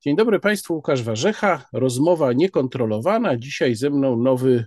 [0.00, 1.68] Dzień dobry Państwu, Łukasz Warzecha.
[1.72, 3.36] Rozmowa niekontrolowana.
[3.36, 4.66] Dzisiaj ze mną nowy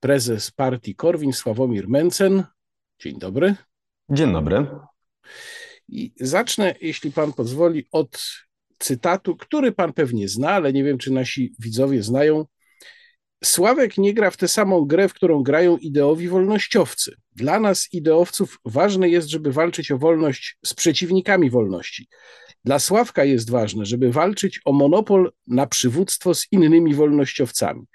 [0.00, 2.44] prezes partii Korwin, Sławomir Mencen.
[2.98, 3.54] Dzień dobry.
[4.10, 4.66] Dzień dobry.
[5.88, 8.22] I zacznę, jeśli Pan pozwoli, od
[8.78, 12.44] cytatu, który Pan pewnie zna, ale nie wiem, czy nasi widzowie znają.
[13.44, 17.14] Sławek nie gra w tę samą grę, w którą grają ideowi wolnościowcy.
[17.32, 22.08] Dla nas, ideowców, ważne jest, żeby walczyć o wolność z przeciwnikami wolności.
[22.64, 27.86] Dla Sławka jest ważne, żeby walczyć o monopol na przywództwo z innymi wolnościowcami.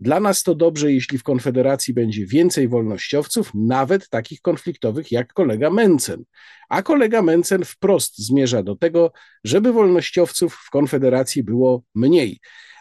[0.00, 5.70] Dla nas to dobrze, jeśli w Konfederacji będzie więcej wolnościowców, nawet takich konfliktowych jak kolega
[5.70, 6.24] Mencen.
[6.68, 9.12] A kolega Mencen wprost zmierza do tego,
[9.44, 12.38] żeby wolnościowców w Konfederacji było mniej,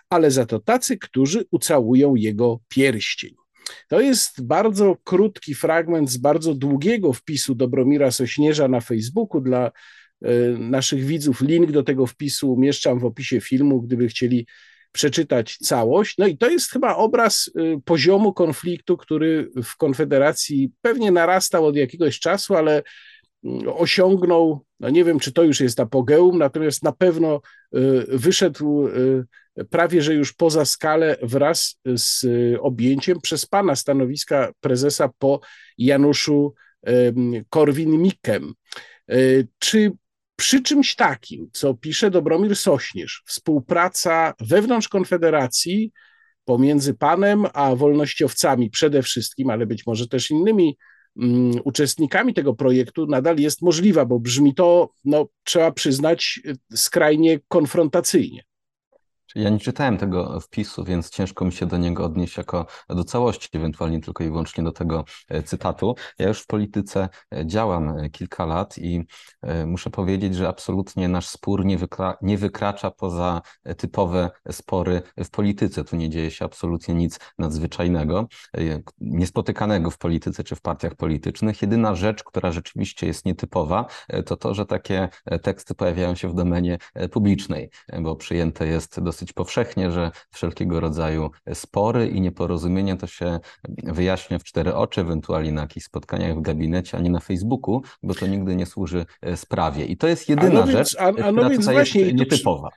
[0.10, 3.36] ale za to tacy, którzy ucałują jego pierścień.
[3.88, 9.72] To jest bardzo krótki fragment z bardzo długiego wpisu Dobromira Sośnierza na Facebooku dla
[10.60, 11.42] naszych widzów.
[11.42, 14.46] Link do tego wpisu umieszczam w opisie filmu, gdyby chcieli
[14.92, 16.18] przeczytać całość.
[16.18, 21.76] No i to jest chyba obraz e, poziomu konfliktu, który w Konfederacji pewnie narastał od
[21.76, 22.84] jakiegoś czasu, ale
[23.44, 27.42] mm, osiągnął, no nie wiem, czy to już jest apogeum, natomiast na pewno
[27.74, 28.88] e, wyszedł
[29.70, 32.26] prawie że już poza skalę wraz z
[32.60, 35.40] objęciem przez pana stanowiska prezesa po
[35.78, 36.54] Januszu
[37.50, 38.54] Korwin-Mikkem.
[39.60, 39.92] Czy
[40.40, 45.92] przy czymś takim, co pisze Dobromir Sośnierz, współpraca wewnątrz Konfederacji
[46.46, 50.78] pomiędzy panem a wolnościowcami przede wszystkim, ale być może też innymi
[51.16, 56.40] um, uczestnikami tego projektu nadal jest możliwa, bo brzmi to, no, trzeba przyznać,
[56.74, 58.44] skrajnie konfrontacyjnie.
[59.36, 63.50] Ja nie czytałem tego wpisu, więc ciężko mi się do niego odnieść jako do całości,
[63.54, 65.96] ewentualnie tylko i wyłącznie do tego e, cytatu.
[66.20, 69.06] Ja już w polityce e, działam e, kilka lat i
[69.66, 73.42] muszę powiedzieć, że absolutnie nasz spór nie, wykra nie wykracza poza
[73.78, 75.84] typowe spory w polityce.
[75.84, 78.28] Tu nie dzieje się absolutnie nic nadzwyczajnego,
[79.02, 81.62] niespotykanego w polityce czy w partiach politycznych.
[81.62, 83.86] Jedyna rzecz, która rzeczywiście jest nietypowa,
[84.26, 85.10] to to, że takie
[85.42, 86.78] teksty pojawiają się w domenie
[87.12, 87.70] publicznej,
[88.02, 93.40] bo przyjęte jest dosyć dosyć powszechnie, że wszelkiego rodzaju spory i nieporozumienia to się
[93.84, 98.14] wyjaśnia w cztery oczy, ewentualnie na jakichś spotkaniach w gabinecie, a nie na Facebooku, bo
[98.14, 99.86] to nigdy nie służy e, sprawie.
[99.86, 102.70] I to jest jedyna no więc, rzecz, a, a no która więc właśnie, jest nietypowa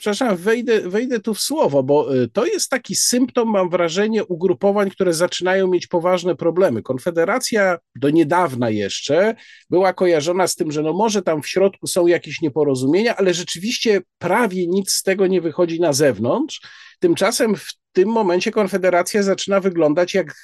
[0.00, 4.90] przepraszam, wejdę, wejdę tu w słowo, bo y, to jest taki symptom, mam wrażenie, ugrupowań,
[4.90, 6.82] które zaczynają mieć poważne problemy.
[6.82, 9.34] Konfederacja do niedawna jeszcze
[9.70, 14.00] była kojarzona z tym, że no może tam w środku są jakieś nieporozumienia, ale rzeczywiście
[14.18, 16.60] prawie nic z tego nie wychodzi na zewnątrz.
[17.00, 20.34] Tymczasem w tym momencie Konfederacja zaczyna wyglądać jak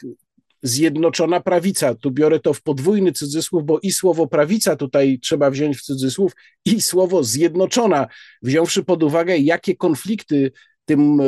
[0.67, 1.95] Zjednoczona Prawica.
[1.95, 6.33] Tu biorę to w podwójny cudzysłów, bo i słowo prawica tutaj trzeba wziąć w cudzysłów,
[6.65, 8.07] i słowo zjednoczona,
[8.43, 10.53] wziąwszy pod uwagę, jakie konflikty
[10.85, 11.21] tym,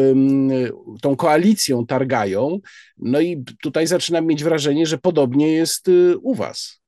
[1.03, 2.59] tą koalicją targają.
[2.99, 6.81] No i tutaj zaczynam mieć wrażenie, że podobnie jest y, u Was.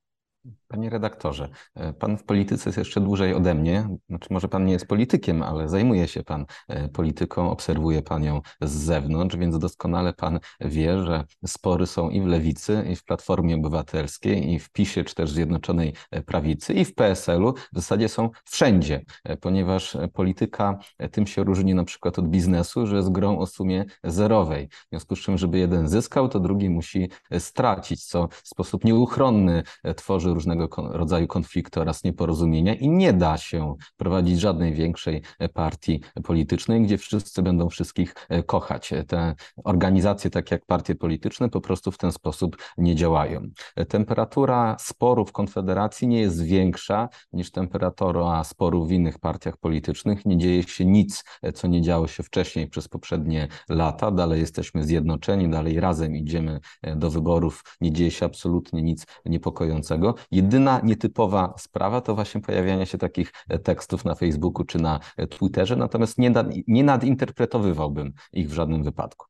[0.71, 3.87] Panie redaktorze, e, pan w polityce jest jeszcze dłużej ode mnie.
[4.09, 8.41] Znaczy, może pan nie jest politykiem, ale zajmuje się pan e, polityką, obserwuje pan ją
[8.61, 13.55] z zewnątrz, więc doskonale pan wie, że spory są i w lewicy, i w Platformie
[13.55, 15.93] Obywatelskiej, i w PiSie, czy też Zjednoczonej
[16.25, 17.53] Prawicy, i w PSL-u.
[17.53, 20.79] W zasadzie są wszędzie, e, ponieważ polityka
[21.11, 24.67] tym się różni na przykład od biznesu, że jest grą o sumie zerowej.
[24.67, 27.09] W związku z czym, żeby jeden zyskał, to drugi musi
[27.39, 29.63] stracić, co w sposób nieuchronny
[29.95, 35.49] tworzy różnego różnego rodzaju konflikty oraz nieporozumienia i nie da się prowadzić żadnej większej e,
[35.49, 38.93] partii politycznej, gdzie wszyscy będą wszystkich e, kochać.
[39.07, 43.41] Te organizacje, takie jak partie polityczne, po prostu w ten sposób nie działają.
[43.87, 50.25] Temperatura sporu w Konfederacji nie jest większa niż temperatura sporu w innych partiach politycznych.
[50.25, 54.11] Nie dzieje się nic, e, co nie działo się wcześniej przez poprzednie lata.
[54.11, 56.59] Dalej jesteśmy zjednoczeni, dalej razem idziemy
[56.95, 57.63] do wyborów.
[57.81, 60.15] Nie dzieje się absolutnie nic niepokojącego.
[60.51, 65.27] Jedyna nietypowa sprawa to właśnie pojawianie się takich e, tekstów na Facebooku czy na e,
[65.27, 69.25] Twitterze, natomiast nie, nad, nie nadinterpretowywałbym ich w żadnym wypadku.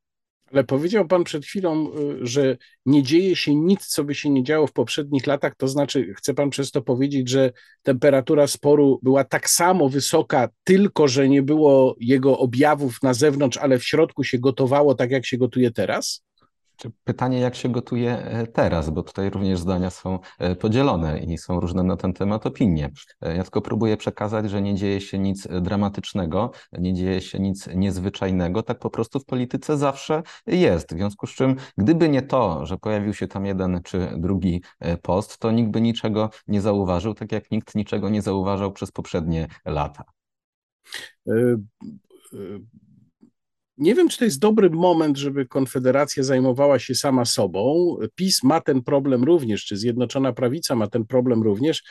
[0.52, 4.44] Ale powiedział Pan przed chwilą, y, że nie dzieje się nic, co by się nie
[4.44, 5.56] działo w poprzednich latach.
[5.56, 7.52] To znaczy, chce Pan przez to powiedzieć, że
[7.84, 13.80] temperatura sporu była tak samo wysoka, tylko że nie było jego objawów na zewnątrz, ale
[13.80, 16.24] w środku się gotowało tak, jak się gotuje teraz?
[17.04, 21.60] Pytanie, jak się gotuje e, teraz, bo tutaj również zdania są e, podzielone i są
[21.60, 22.90] różne na ten temat opinie.
[23.22, 27.68] E, ja tylko próbuję przekazać, że nie dzieje się nic dramatycznego, nie dzieje się nic
[27.76, 30.94] niezwyczajnego, tak po prostu w polityce zawsze jest.
[30.94, 34.64] W związku z czym, gdyby nie to, że pojawił się tam jeden czy drugi
[35.02, 39.48] post, to nikt by niczego nie zauważył, tak jak nikt niczego nie zauważał przez poprzednie
[39.66, 40.04] lata
[43.78, 47.96] nie wiem, czy to jest dobry moment, żeby Konfederacja zajmowała się sama sobą.
[48.16, 51.84] PiS ma ten problem również, czy Zjednoczona Prawica ma ten problem również,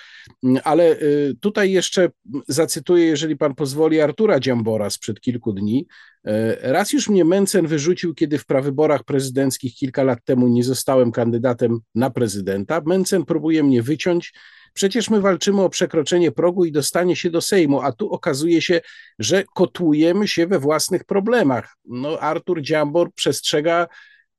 [0.64, 2.10] ale y, tutaj jeszcze
[2.48, 5.86] zacytuję, jeżeli pan pozwoli, Artura Dziambora sprzed kilku dni.
[6.26, 6.30] Y,
[6.60, 11.78] raz już mnie Mencen wyrzucił, kiedy w prawyborach prezydenckich kilka lat temu nie zostałem kandydatem
[11.94, 12.82] na prezydenta.
[12.86, 14.32] Mencen próbuje mnie wyciąć
[14.72, 18.80] Przecież my walczymy o przekroczenie progu i dostanie się do Sejmu, a tu okazuje się,
[19.18, 21.76] że kotujemy się we własnych problemach.
[21.84, 23.86] No, Artur Dziambor przestrzega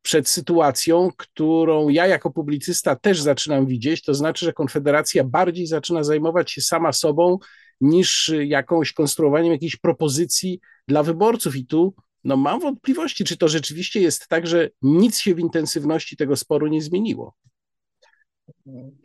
[0.02, 6.04] przed sytuacją, którą ja jako publicysta też zaczynam widzieć, to znaczy, że Konfederacja bardziej zaczyna
[6.04, 7.38] zajmować się sama sobą
[7.82, 11.56] niż jakąś konstruowaniem jakiejś propozycji dla wyborców.
[11.56, 11.94] I tu
[12.24, 16.68] no, mam wątpliwości, czy to rzeczywiście jest tak, że nic się w intensywności tego sporu
[16.68, 17.34] nie zmieniło.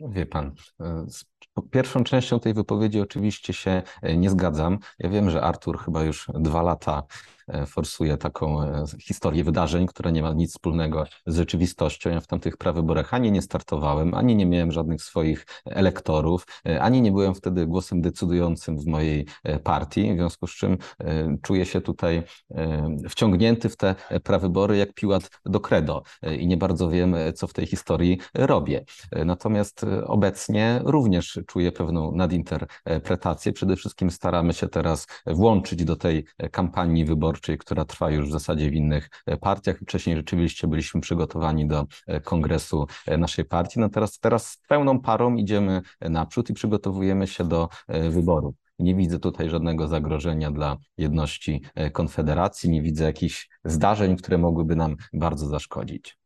[0.09, 0.55] Wie pan,
[1.07, 1.25] z
[1.71, 3.83] pierwszą częścią tej wypowiedzi oczywiście się
[4.17, 4.79] nie zgadzam.
[4.99, 7.36] Ja wiem, że Artur chyba już dwa lata E,
[7.67, 12.09] forsuje taką e, historię wydarzeń, która nie ma nic wspólnego z rzeczywistością.
[12.09, 17.01] Ja w tamtych prawyborach ani nie startowałem, ani nie miałem żadnych swoich elektorów, e, ani
[17.01, 19.25] nie byłem wtedy głosem decydującym w mojej
[19.63, 20.77] partii, w związku z czym
[21.41, 22.23] czuję się tutaj
[23.09, 26.03] wciągnięty w te prawybory jak piłat do credo
[26.39, 28.85] i nie bardzo wiem, co w tej historii robię.
[29.25, 33.53] Natomiast obecnie również czuję pewną nadinterpretację.
[33.53, 38.31] Przede wszystkim staramy się teraz włączyć do tej kampanii wyborczej wyborczej, która trwa już w
[38.31, 39.79] zasadzie w innych e, partiach.
[39.79, 44.99] Wcześniej rzeczywiście byliśmy przygotowani do e, kongresu e, naszej partii, no teraz, teraz z pełną
[44.99, 48.55] parą idziemy naprzód i przygotowujemy się do wyborów.
[48.79, 51.61] Nie widzę tutaj żadnego zagrożenia dla jedności
[51.93, 56.17] Konfederacji, nie widzę jakichś zdarzeń, które mogłyby nam bardzo zaszkodzić.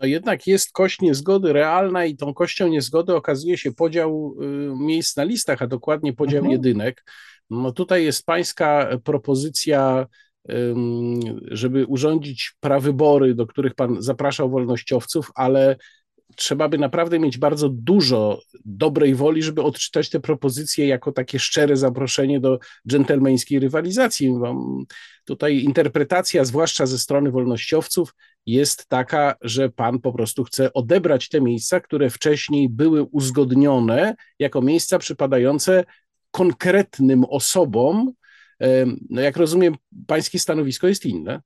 [0.00, 5.16] No jednak jest kość niezgody realna i tą kością niezgody okazuje się podział y, miejsc
[5.16, 6.52] na listach, a dokładnie podział mhm.
[6.52, 7.04] jedynek.
[7.50, 10.06] No tutaj jest pańska propozycja,
[11.50, 15.76] żeby urządzić prawybory, do których pan zapraszał wolnościowców, ale
[16.36, 21.76] trzeba by naprawdę mieć bardzo dużo dobrej woli, żeby odczytać te propozycje jako takie szczere
[21.76, 22.58] zaproszenie do
[22.88, 24.34] dżentelmeńskiej rywalizacji.
[25.24, 28.14] Tutaj interpretacja, zwłaszcza ze strony wolnościowców,
[28.46, 34.62] jest taka, że pan po prostu chce odebrać te miejsca, które wcześniej były uzgodnione jako
[34.62, 35.84] miejsca przypadające
[36.36, 38.12] konkretnym osobom,
[39.10, 39.74] no jak rozumiem,
[40.06, 41.40] pańskie stanowisko jest inne.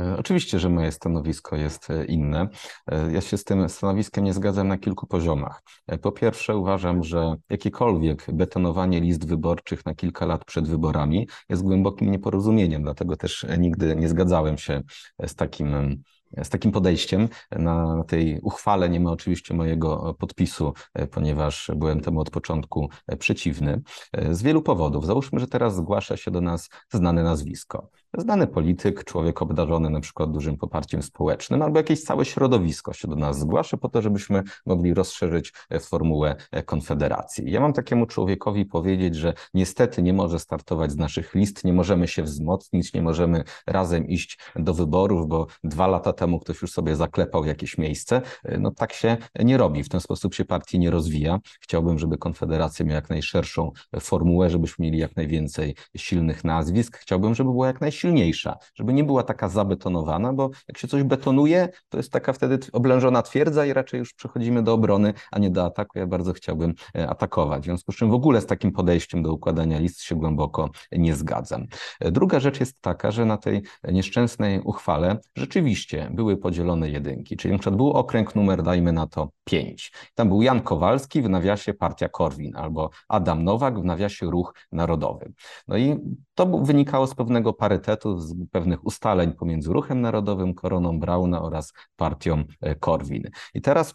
[0.00, 2.48] E, oczywiście, że moje stanowisko jest e, inne.
[2.86, 5.62] E, ja się z tym stanowiskiem nie zgadzam na kilku poziomach.
[6.02, 12.10] Po pierwsze, uważam, że jakiekolwiek betonowanie list wyborczych na kilka lat przed wyborami jest głębokim
[12.10, 14.82] nieporozumieniem, dlatego też nigdy nie zgadzałem się
[15.26, 16.02] z takim
[16.42, 17.28] z takim podejściem.
[17.50, 20.72] Na tej uchwale nie ma oczywiście mojego podpisu,
[21.10, 22.88] ponieważ byłem temu od początku
[23.18, 23.82] przeciwny.
[24.30, 25.06] Z wielu powodów.
[25.06, 27.90] Załóżmy, że teraz zgłasza się do nas znane nazwisko.
[28.18, 33.16] Znany polityk, człowiek obdarzony na przykład dużym poparciem społecznym, albo jakieś całe środowisko się do
[33.16, 36.36] nas zgłasza po to, żebyśmy mogli rozszerzyć formułę
[36.66, 37.50] konfederacji.
[37.50, 42.08] Ja mam takiemu człowiekowi powiedzieć, że niestety nie może startować z naszych list, nie możemy
[42.08, 46.96] się wzmocnić, nie możemy razem iść do wyborów, bo dwa lata temu ktoś już sobie
[46.96, 48.22] zaklepał jakieś miejsce.
[48.58, 51.38] No tak się nie robi, w ten sposób się partii nie rozwija.
[51.60, 53.70] Chciałbym, żeby Konfederacja miała jak najszerszą
[54.00, 56.98] formułę, żebyśmy mieli jak najwięcej silnych nazwisk.
[56.98, 61.68] Chciałbym, żeby była jak najsilniejsza, żeby nie była taka zabetonowana, bo jak się coś betonuje,
[61.88, 65.64] to jest taka wtedy oblężona twierdza i raczej już przechodzimy do obrony, a nie do
[65.64, 65.98] ataku.
[65.98, 67.62] Ja bardzo chciałbym e, atakować.
[67.62, 71.14] W związku z czym w ogóle z takim podejściem do układania list się głęboko nie
[71.14, 71.66] zgadzam.
[72.00, 77.52] E, druga rzecz jest taka, że na tej nieszczęsnej uchwale rzeczywiście były podzielone jedynki, czyli
[77.52, 79.92] na przykład był okręg numer, dajmy na to, 5.
[80.14, 85.32] Tam był Jan Kowalski w nawiasie Partia Korwin albo Adam Nowak w nawiasie Ruch Narodowy.
[85.68, 85.96] No i
[86.34, 92.44] to wynikało z pewnego parytetu, z pewnych ustaleń pomiędzy Ruchem Narodowym, Koroną Brauna oraz partią
[92.60, 93.30] e, Korwin.
[93.54, 93.94] I teraz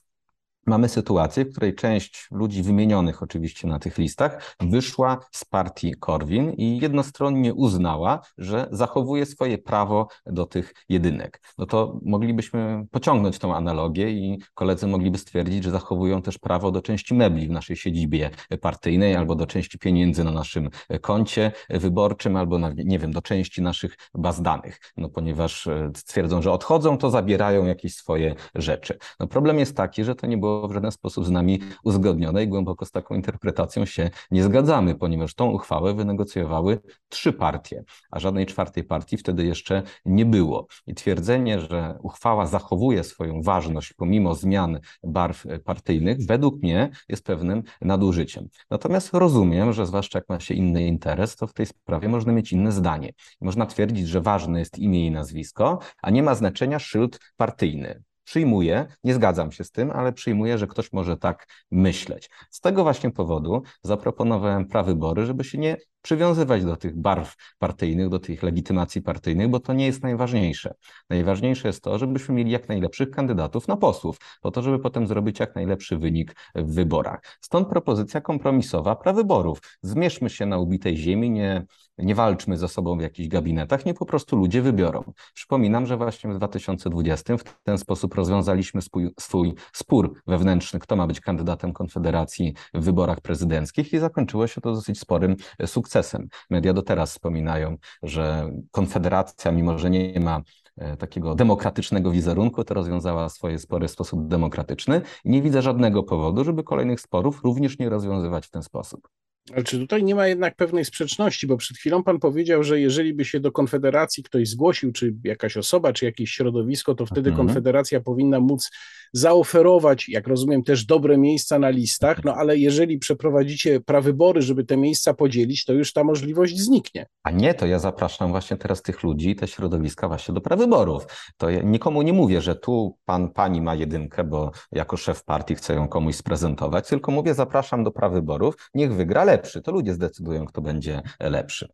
[0.68, 6.52] mamy sytuację, w której część ludzi wymienionych oczywiście na tych listach wyszła z partii Korwin
[6.52, 11.42] i jednostronnie uznała, że zachowuje swoje prawo do tych jedynek.
[11.58, 16.82] No to moglibyśmy pociągnąć tą analogię i koledzy mogliby stwierdzić, że zachowują też prawo do
[16.82, 18.30] części mebli w naszej siedzibie
[18.62, 20.70] partyjnej albo do części pieniędzy na naszym
[21.02, 24.80] koncie wyborczym albo na, nie wiem, do części naszych baz danych.
[24.98, 28.98] No ponieważ e, stwierdzą, że odchodzą, to zabierają jakieś swoje rzeczy.
[29.20, 32.44] No problem jest taki, że to nie było zostało w żaden sposób z nami uzgodnione
[32.44, 38.20] i głęboko z taką interpretacją się nie zgadzamy, ponieważ tą uchwałę wynegocjowały trzy partie, a
[38.20, 40.68] żadnej czwartej partii wtedy jeszcze nie było.
[40.88, 47.64] I twierdzenie, że uchwała zachowuje swoją ważność pomimo zmian barw partyjnych, według mnie jest pewnym
[47.82, 48.48] nadużyciem.
[48.70, 52.52] Natomiast rozumiem, że zwłaszcza jak ma się inny interes, to w tej sprawie można mieć
[52.52, 53.14] inne zdanie.
[53.42, 58.07] Można twierdzić, że ważne jest imię i nazwisko, a nie ma znaczenia szyld partyjny.
[58.28, 62.30] Przyjmuję, nie zgadzam się z tym, ale przyjmuję, że ktoś może tak myśleć.
[62.52, 68.20] Z tego właśnie powodu zaproponowałem prawybory, żeby się nie przywiązywać do tych barw partyjnych, do
[68.20, 70.74] tych legitymacji partyjnych, bo to nie jest najważniejsze.
[71.10, 75.40] Najważniejsze jest to, żebyśmy mieli jak najlepszych kandydatów na posłów, po to, żeby potem zrobić
[75.40, 77.38] jak najlepszy wynik w wyborach.
[77.42, 79.60] Stąd propozycja kompromisowa prawyborów.
[79.82, 81.66] Zmierzmy się na ubitej ziemi, nie,
[81.98, 85.14] nie walczmy ze sobą w jakichś gabinetach, nie po prostu ludzie wybiorą.
[85.34, 91.08] Przypominam, że właśnie w 2020 w ten sposób rozwiązaliśmy swój, swój spór wewnętrzny, kto ma
[91.08, 95.36] być kandydatem Konfederacji w wyborach prezydenckich i zakończyło się to dosyć sporym
[95.66, 96.27] sukcesem sukcesem.
[96.50, 100.42] Media do teraz wspominają, że Konfederacja, mimo że nie ma
[100.77, 106.44] e, takiego demokratycznego wizerunku, to rozwiązała swoje spory w sposób demokratyczny nie widzę żadnego powodu,
[106.44, 109.08] żeby kolejnych sporów również nie rozwiązywać w ten sposób.
[109.54, 113.13] Ale czy tutaj nie ma jednak pewnej sprzeczności, bo przed chwilą pan powiedział, że jeżeli
[113.13, 117.48] by się do Konfederacji ktoś zgłosił, czy jakaś osoba, czy jakieś środowisko, to wtedy mhm.
[117.48, 118.70] Konfederacja powinna móc
[119.13, 124.77] zaoferować, jak rozumiem, też dobre miejsca na listach, no ale jeżeli przeprowadzicie prawybory, żeby te
[124.77, 127.06] miejsca podzielić, to już ta możliwość zniknie.
[127.24, 131.06] A nie, to ja zapraszam właśnie teraz tych ludzi, te środowiska właśnie do prawyborów.
[131.38, 135.56] To ja nikomu nie mówię, że tu pan, pani ma jedynkę, bo jako szef partii
[135.56, 139.62] chcę ją komuś sprezentować, tylko mówię, zapraszam do prawyborów, niech wygra lepszy.
[139.62, 141.67] To ludzie zdecydują, kto będzie lepszy.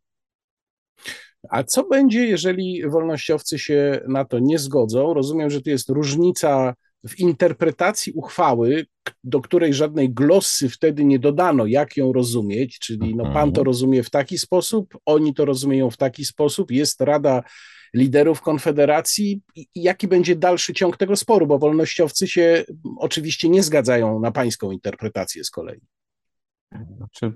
[1.50, 5.14] A co będzie, jeżeli wolnościowcy się na to nie zgodzą?
[5.14, 6.74] Rozumiem, że tu jest różnica
[7.08, 8.86] w interpretacji uchwały,
[9.24, 13.64] do której żadnej glossy wtedy nie dodano, jak ją rozumieć, czyli no, pan to mhm.
[13.64, 17.42] rozumie w taki sposób, oni to rozumieją w taki sposób, jest Rada
[17.94, 19.42] Liderów Konfederacji.
[19.74, 21.46] Jaki będzie dalszy ciąg tego sporu?
[21.46, 22.64] Bo wolnościowcy się
[22.98, 25.80] oczywiście nie zgadzają na pańską interpretację z kolei.
[26.96, 27.32] Znaczy,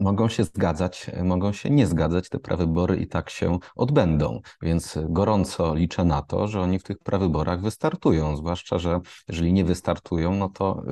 [0.00, 4.40] mogą się zgadzać, mogą się nie zgadzać, te prawybory i tak się odbędą.
[4.62, 9.64] Więc gorąco liczę na to, że oni w tych prawyborach wystartują, zwłaszcza, że jeżeli nie
[9.64, 10.82] wystartują, no to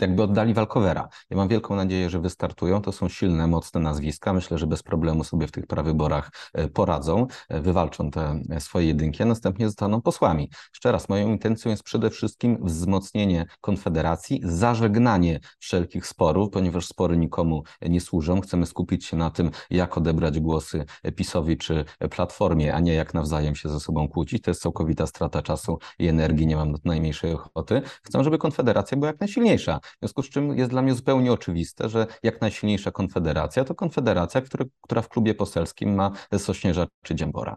[0.00, 1.08] jakby oddali walkowera.
[1.30, 2.82] Ja mam wielką nadzieję, że wystartują.
[2.82, 4.32] To są silne, mocne nazwiska.
[4.32, 8.86] Myślę, że bez problemu sobie w tych prawyborach e, poradzą, e, wywalczą te e, swoje
[8.86, 10.50] jedynki, a następnie zostaną posłami.
[10.74, 17.62] Jeszcze raz, moją intencją jest przede wszystkim wzmocnienie Konfederacji, zażegnanie wszelkich sporów, ponieważ spory nikomu
[17.82, 18.40] nie służą.
[18.40, 20.84] Chcemy skupić się na tym, jak odebrać głosy
[21.16, 24.42] PiSowi czy Platformie, a nie jak nawzajem się ze sobą kłócić.
[24.42, 26.46] To jest całkowita strata czasu i energii.
[26.46, 27.82] Nie mam najmniejszej ochoty.
[28.02, 29.77] Chcę, żeby Konfederacja była jak najsilniejsza.
[29.82, 34.40] W związku z czym jest dla mnie zupełnie oczywiste, że jak najsilniejsza konfederacja to konfederacja,
[34.40, 37.56] która, która w klubie poselskim ma Sośnierza czy Dziębora.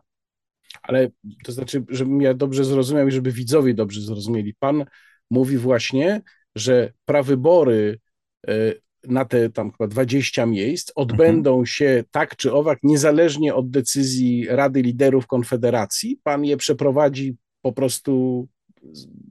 [0.81, 1.09] Ale
[1.43, 4.53] to znaczy, żebym ja dobrze zrozumiał i żeby widzowie dobrze zrozumieli.
[4.59, 4.85] Pan
[5.29, 6.21] mówi właśnie,
[6.55, 7.99] że prawybory
[8.47, 8.73] e,
[9.03, 11.65] na te tam chyba 20 miejsc odbędą mhm.
[11.65, 16.19] się tak czy owak, niezależnie od decyzji Rady Liderów Konfederacji.
[16.23, 18.47] Pan je przeprowadzi po prostu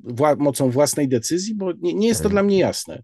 [0.04, 3.02] wła mocą własnej decyzji, bo nie, nie jest to dla mnie jasne.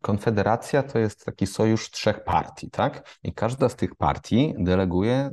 [0.00, 3.18] Konfederacja to jest taki sojusz trzech partii, tak?
[3.22, 5.30] I każda z tych partii deleguje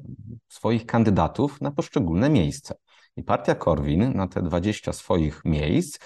[0.47, 2.75] swoich kandydatów na poszczególne miejsca.
[3.17, 5.99] I partia Korwin na te 20 swoich miejsc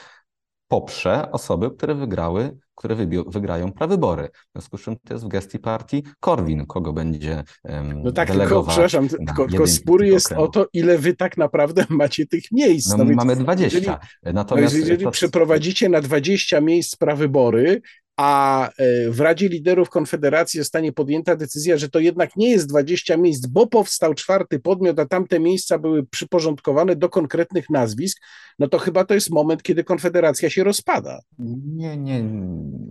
[0.68, 2.96] poprze osoby, które wygrały, które
[3.28, 4.30] wygrają prawybory.
[4.34, 8.32] W związku z czym to jest w gestii partii Korwin, kogo będzie um, No tak,
[8.32, 12.98] tylko, przepraszam, tylko, tylko spór jest o to, ile wy tak naprawdę macie tych miejsc.
[12.98, 13.78] No, no mamy 20.
[13.78, 13.98] Jeżeli,
[14.34, 15.12] Natomiast no jeżeli to...
[15.12, 17.82] przeprowadzicie na 20 miejsc prawybory,
[18.20, 23.18] a e, w Radzie Liderów Konfederacji zostanie podjęta decyzja, że to jednak nie jest 20
[23.18, 28.22] miejsc, bo powstał czwarty podmiot, a tamte miejsca były przyporządkowane do konkretnych nazwisk,
[28.60, 31.20] no to chyba to jest moment, kiedy Konfederacja się rozpada.
[31.66, 32.24] Nie, nie.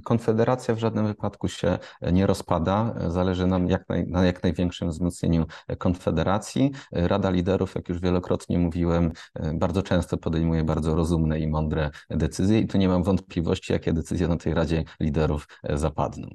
[0.05, 1.79] Konfederacja w żadnym wypadku się
[2.13, 2.95] nie rozpada.
[3.09, 5.47] Zależy nam jak naj, na jak największym wzmocnieniu
[5.79, 6.71] Konfederacji.
[6.93, 9.13] Rada Liderów, jak już wielokrotnie mówiłem,
[9.55, 14.29] bardzo często podejmuje bardzo rozumne i mądre decyzje i tu nie mam wątpliwości, jakie decyzje
[14.29, 16.29] na tej Radzie Liderów liderów e, zapadną.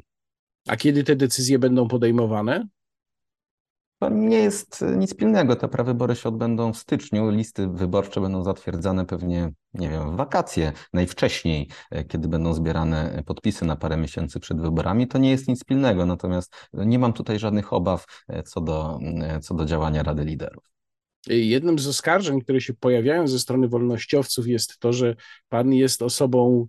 [0.67, 2.67] A kiedy te decyzje będą podejmowane?
[3.99, 5.55] To nie jest e, nic pilnego.
[5.55, 7.29] Te prawybory się odbędą w styczniu.
[7.29, 13.65] Listy wyborcze będą zatwierdzane pewnie, nie wiem, w wakacje, najwcześniej, e, kiedy będą zbierane podpisy
[13.65, 15.07] na parę miesięcy przed wyborami.
[15.07, 16.05] To nie jest nic pilnego.
[16.05, 18.05] Natomiast nie mam tutaj żadnych obaw
[18.45, 18.99] co do,
[19.41, 20.63] co do działania Rady Liderów.
[21.27, 25.15] jednym z oskarżeń, które się pojawiają ze strony wolnościowców, jest to, że
[25.49, 26.67] pan jest osobą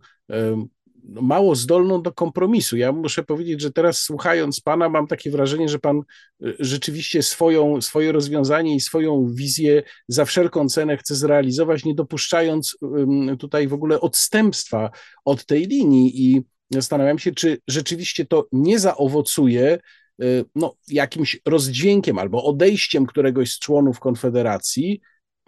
[1.09, 2.77] mało zdolną do kompromisu.
[2.77, 6.03] Ja muszę powiedzieć, że teraz słuchając pana, mam takie wrażenie, że pan
[6.45, 12.77] y, rzeczywiście swoją, swoje rozwiązanie i swoją wizję za wszelką cenę chce zrealizować, nie dopuszczając
[13.39, 14.91] tutaj w ogóle odstępstwa
[15.25, 16.25] od tej linii.
[16.25, 19.79] I zastanawiam się, czy rzeczywiście to nie zaowocuje
[20.23, 25.01] y, no, jakimś rozdźwiękiem albo odejściem któregoś z członów Konfederacji,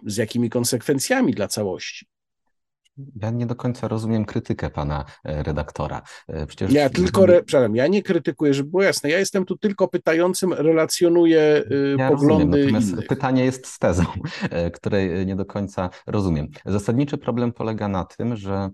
[0.05, 2.16] z jakimi konsekwencjami dla całości.
[3.15, 6.01] Ja nie do końca rozumiem krytykę pana e, redaktora.
[6.27, 6.71] E, przecież...
[6.71, 9.09] Ja tylko, re, przepraszam, ja nie krytykuję, żeby było jasne.
[9.09, 12.57] Ja jestem tu tylko pytającym, relacjonuję y, ja poglądy.
[12.57, 14.03] Rozumiem, natomiast pytanie jest z tezą,
[14.49, 16.47] e, której nie do końca rozumiem.
[16.65, 18.69] Zasadniczy problem polega na tym, że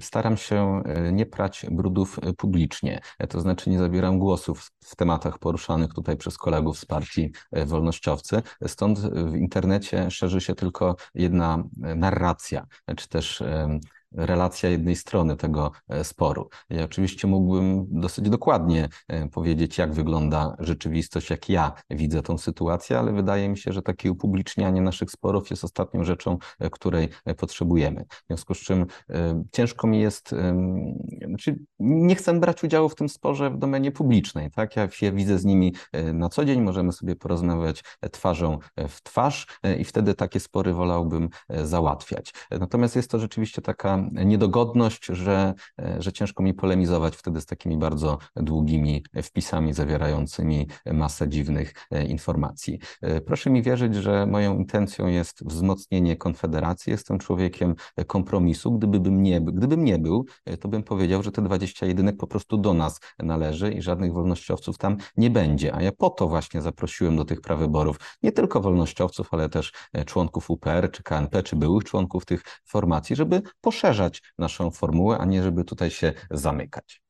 [0.00, 6.16] staram się nie prać brudów publicznie, to znaczy nie zabieram głosów w tematach poruszanych tutaj
[6.16, 7.32] przez kolegów z partii
[7.66, 8.42] wolnościowcy.
[8.66, 13.80] Stąd w internecie szerzy się tylko jedna narracja, czy też um,
[14.12, 16.48] relacja jednej strony tego e, sporu.
[16.70, 22.98] Ja oczywiście mógłbym dosyć dokładnie e, powiedzieć, jak wygląda rzeczywistość, jak ja widzę tą sytuację,
[22.98, 28.04] ale wydaje mi się, że takie upublicznianie naszych sporów jest ostatnią rzeczą, e, której potrzebujemy.
[28.10, 28.86] W związku z czym
[29.52, 30.34] ciężko mi jest,
[31.26, 34.76] znaczy nie chcę brać udziału w tym sporze w domenie publicznej, tak?
[34.76, 35.74] Ja się widzę z nimi
[36.14, 39.46] na co dzień, możemy sobie porozmawiać twarzą w twarz
[39.78, 41.28] i wtedy takie spory wolałbym
[41.64, 42.34] załatwiać.
[42.50, 45.54] Natomiast jest to rzeczywiście taka niedogodność, że,
[45.98, 52.78] że ciężko mi polemizować wtedy z takimi bardzo długimi wpisami zawierającymi masę dziwnych e, informacji.
[53.02, 56.90] E, proszę mi wierzyć, że moją intencją jest wzmocnienie Konfederacji.
[56.90, 57.74] Jestem człowiekiem
[58.06, 58.78] kompromisu.
[58.78, 62.74] Gdybym nie, gdybym nie był, e, to bym powiedział, że te 21 po prostu do
[62.74, 65.74] nas należy i żadnych wolnościowców tam nie będzie.
[65.74, 69.72] A ja po to właśnie zaprosiłem do tych prawyborów nie tylko wolnościowców, ale też
[70.06, 73.89] członków UPR, czy KNP, czy byłych członków tych formacji, żeby poszerzyć
[74.38, 77.02] naszą formułę, a nie żeby tutaj się zamykać.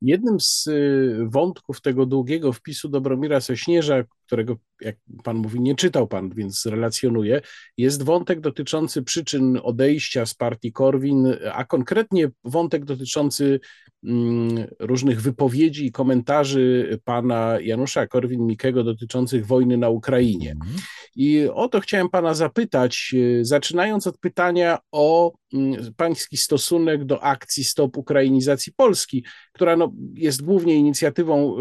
[0.00, 4.02] Jednym z y, wątków tego długiego wpisu Dobromira Sośnierza,
[4.34, 7.40] którego, jak pan mówi, nie czytał pan, więc relacjonuje,
[7.76, 13.60] jest wątek dotyczący przyczyn odejścia z partii Korwin, a konkretnie wątek dotyczący
[14.04, 20.50] mm, różnych wypowiedzi i komentarzy pana Janusza Korwin-Mikkego dotyczących wojny na Ukrainie.
[20.50, 20.76] Mhm.
[21.16, 27.22] I o to chciałem pana zapytać, y, zaczynając od pytania o mm, pański stosunek do
[27.22, 31.56] akcji Stop Ukrainizacji Polski, która no, jest głównie inicjatywą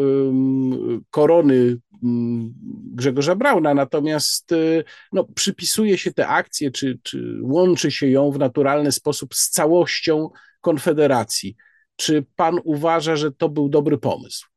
[1.10, 1.78] korony
[2.94, 8.40] Grzegorza Brauna, natomiast y, no, przypisuje się te akcje, czy, czy łączy się ją w
[8.40, 10.30] naturalny sposób z całością
[10.62, 11.56] Konfederacji.
[11.96, 14.48] Czy pan uważa, że to był dobry pomysł?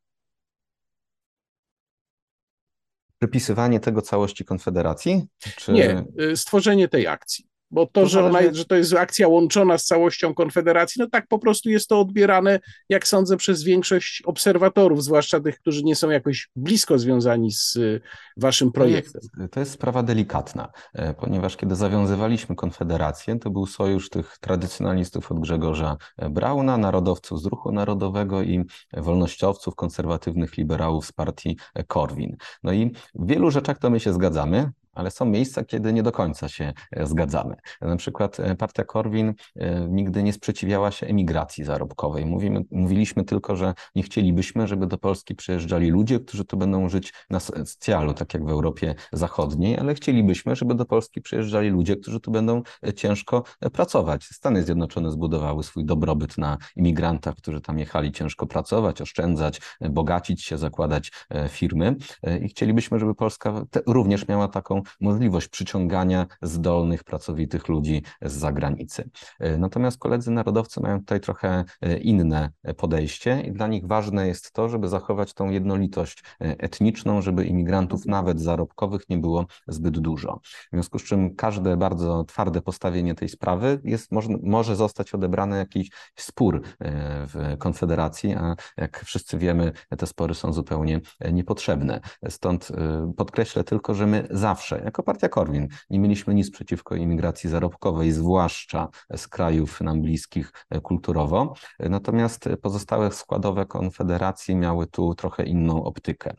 [3.19, 5.27] Przypisywanie tego całości Konfederacji?
[5.57, 5.71] Czy...
[5.71, 7.47] Nie, y, stworzenie tej akcji.
[7.71, 11.27] Bo to, to że, ona, że to jest akcja łączona z całością Konfederacji, no tak
[11.27, 16.09] po prostu jest to odbierane, jak sądzę, przez większość obserwatorów, zwłaszcza tych, którzy nie są
[16.09, 18.01] jakoś blisko związani z y,
[18.37, 19.21] waszym projektem.
[19.21, 24.37] To jest, to jest sprawa delikatna, e, ponieważ kiedy zawiązywaliśmy Konfederację, to był sojusz tych
[24.41, 25.97] tradycjonalistów od Grzegorza
[26.29, 28.63] Brauna, narodowców z ruchu narodowego i
[28.97, 32.37] wolnościowców, konserwatywnych liberałów z partii Korwin.
[32.63, 36.11] No i w wielu rzeczach to my się zgadzamy, ale są miejsca, kiedy nie do
[36.11, 37.55] końca się e, zgadzamy.
[37.81, 42.25] Na przykład e, partia Korwin e, nigdy nie sprzeciwiała się emigracji zarobkowej.
[42.25, 47.13] Mówimy, mówiliśmy tylko, że nie chcielibyśmy, żeby do Polski przyjeżdżali ludzie, którzy tu będą żyć
[47.29, 52.19] na socjalu, tak jak w Europie Zachodniej, ale chcielibyśmy, żeby do Polski przyjeżdżali ludzie, którzy
[52.19, 52.61] tu będą
[52.95, 54.23] ciężko pracować.
[54.23, 60.57] Stany Zjednoczone zbudowały swój dobrobyt na imigrantach, którzy tam jechali ciężko pracować, oszczędzać, bogacić się,
[60.57, 61.11] zakładać
[61.49, 61.95] firmy
[62.41, 69.09] i chcielibyśmy, żeby Polska również miała taką możliwość przyciągania zdolnych, pracowitych ludzi z zagranicy.
[69.39, 74.51] E, natomiast koledzy narodowcy mają tutaj trochę e, inne podejście i dla nich ważne jest
[74.51, 80.39] to, żeby zachować tą jednolitość e, etniczną, żeby imigrantów nawet zarobkowych nie było zbyt dużo.
[80.43, 85.57] W związku z czym każde bardzo twarde postawienie tej sprawy jest, może, może zostać odebrane
[85.57, 92.01] jakiś spór w Konfederacji, a jak wszyscy wiemy, te spory są zupełnie niepotrzebne.
[92.29, 92.71] Stąd
[93.17, 98.89] podkreślę tylko, że my zawsze jako partia Korwin nie mieliśmy nic przeciwko imigracji zarobkowej, zwłaszcza
[99.15, 101.53] z krajów nam bliskich e, kulturowo.
[101.79, 106.33] Natomiast pozostałe składowe konfederacji miały tu trochę inną optykę.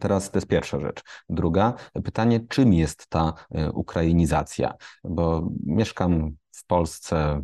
[0.00, 1.02] Teraz to jest pierwsza rzecz.
[1.28, 4.74] Druga, pytanie, czym jest ta e, ukrainizacja?
[5.04, 7.42] Bo mieszkam w Polsce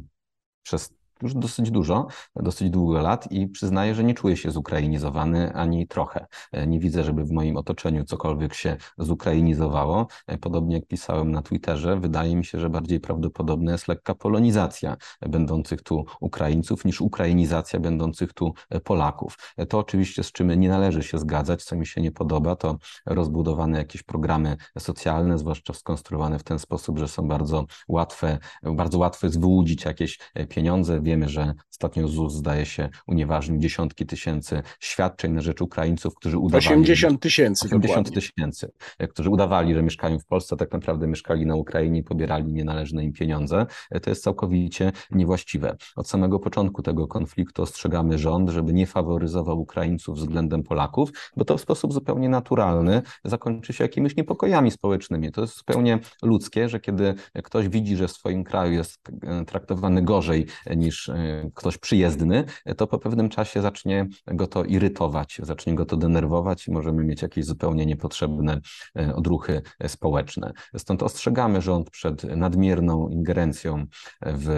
[0.62, 2.06] przez już dosyć dużo,
[2.36, 6.26] dosyć długo lat i przyznaję, że nie czuję się zukrainizowany ani trochę.
[6.66, 10.06] Nie widzę, żeby w moim otoczeniu cokolwiek się zukrainizowało.
[10.40, 15.82] Podobnie jak pisałem na Twitterze, wydaje mi się, że bardziej prawdopodobna jest lekka polonizacja będących
[15.82, 18.54] tu Ukraińców niż ukrainizacja będących tu
[18.84, 19.38] Polaków.
[19.68, 23.78] To oczywiście z czym nie należy się zgadzać, co mi się nie podoba, to rozbudowane
[23.78, 29.40] jakieś programy socjalne, zwłaszcza skonstruowane w ten sposób, że są bardzo łatwe, bardzo łatwo jest
[29.40, 31.00] wyłudzić jakieś pieniądze.
[31.12, 36.66] Wiemy, że ostatnio ZUS zdaje się unieważnił dziesiątki tysięcy świadczeń na rzecz Ukraińców, którzy udawali...
[36.66, 37.64] 80 tysięcy.
[37.66, 38.72] 80 tysięcy,
[39.10, 43.12] którzy udawali, że mieszkają w Polsce, tak naprawdę mieszkali na Ukrainie i pobierali nienależne im
[43.12, 43.66] pieniądze.
[44.02, 45.76] To jest całkowicie niewłaściwe.
[45.96, 51.58] Od samego początku tego konfliktu ostrzegamy rząd, żeby nie faworyzował Ukraińców względem Polaków, bo to
[51.58, 55.32] w sposób zupełnie naturalny zakończy się jakimiś niepokojami społecznymi.
[55.32, 59.10] To jest zupełnie ludzkie, że kiedy ktoś widzi, że w swoim kraju jest
[59.46, 60.46] traktowany gorzej
[60.76, 62.44] niż e, ktoś przyjezdny,
[62.76, 67.22] to po pewnym czasie zacznie go to irytować, zacznie go to denerwować i możemy mieć
[67.22, 68.60] jakieś zupełnie niepotrzebne
[68.98, 70.52] e, odruchy społeczne.
[70.76, 73.86] Stąd ostrzegamy rząd przed nadmierną ingerencją
[74.22, 74.50] w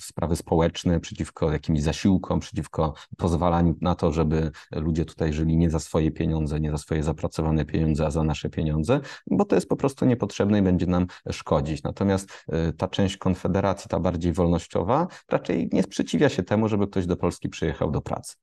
[0.00, 5.78] sprawy społeczne, przeciwko jakimś zasiłkom, przeciwko pozwalaniu na to, żeby ludzie tutaj żyli nie za
[5.78, 9.00] swoje pieniądze, nie za swoje zapracowane pieniądze, a za nasze pieniądze,
[9.30, 11.82] bo to jest po prostu niepotrzebne i będzie nam szkodzić.
[11.82, 17.16] Natomiast ta część Konfederacji, ta bardziej wolnościowa, raczej nie sprzeciwia się temu, żeby ktoś do
[17.16, 18.34] Polski przyjechał do pracy.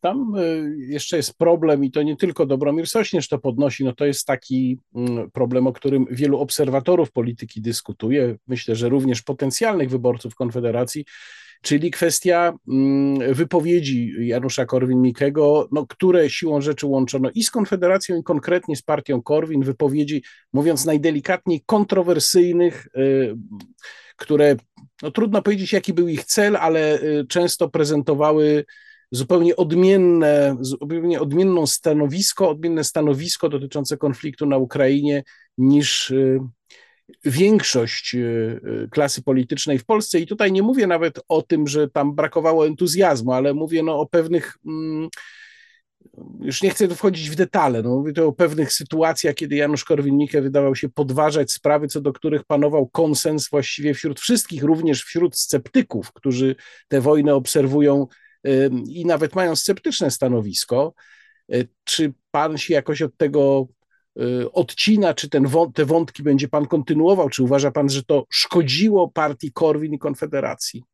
[0.00, 4.04] Tam y, jeszcze jest problem i to nie tylko Dobromir Sośnierz to podnosi, no to
[4.04, 10.34] jest taki mm, problem, o którym wielu obserwatorów polityki dyskutuje, myślę, że również potencjalnych wyborców
[10.34, 11.04] Konfederacji,
[11.62, 18.22] czyli kwestia mm, wypowiedzi Janusza Korwin-Mikkego, no, które siłą rzeczy łączono i z Konfederacją, i
[18.22, 23.34] konkretnie z partią Korwin, wypowiedzi, mówiąc najdelikatniej, kontrowersyjnych, y,
[24.16, 24.56] które,
[25.02, 28.64] no, trudno powiedzieć, jaki był ich cel, ale y, często prezentowały
[29.12, 35.22] zupełnie odmienne, zupełnie odmienną stanowisko, odmienne stanowisko dotyczące konfliktu na Ukrainie
[35.58, 36.40] niż y,
[37.24, 38.18] większość y,
[38.84, 40.20] y, klasy politycznej w Polsce.
[40.20, 44.06] I tutaj nie mówię nawet o tym, że tam brakowało entuzjazmu, ale mówię no, o
[44.06, 44.58] pewnych.
[44.66, 45.08] Mm,
[46.40, 49.84] już nie chcę tu wchodzić w detale, no mówię tu o pewnych sytuacjach, kiedy Janusz
[49.84, 55.38] Korwin-Mikke wydawał się podważać sprawy, co do których panował konsens właściwie wśród wszystkich, również wśród
[55.38, 56.56] sceptyków, którzy
[56.88, 58.06] tę wojnę obserwują
[58.88, 60.94] i nawet mają sceptyczne stanowisko.
[61.52, 63.68] E, czy pan się jakoś od tego
[64.20, 67.28] e, odcina, czy ten, te wątki będzie pan kontynuował?
[67.28, 70.84] Czy uważa pan, że to szkodziło partii Korwin i Konfederacji?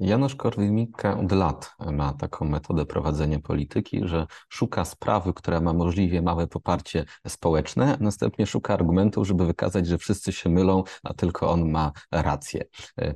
[0.00, 6.22] Janusz Korwin-Mikke od lat ma taką metodę prowadzenia polityki, że szuka sprawy, która ma możliwie
[6.22, 11.50] małe poparcie społeczne, a następnie szuka argumentów, żeby wykazać, że wszyscy się mylą, a tylko
[11.50, 12.64] on ma rację.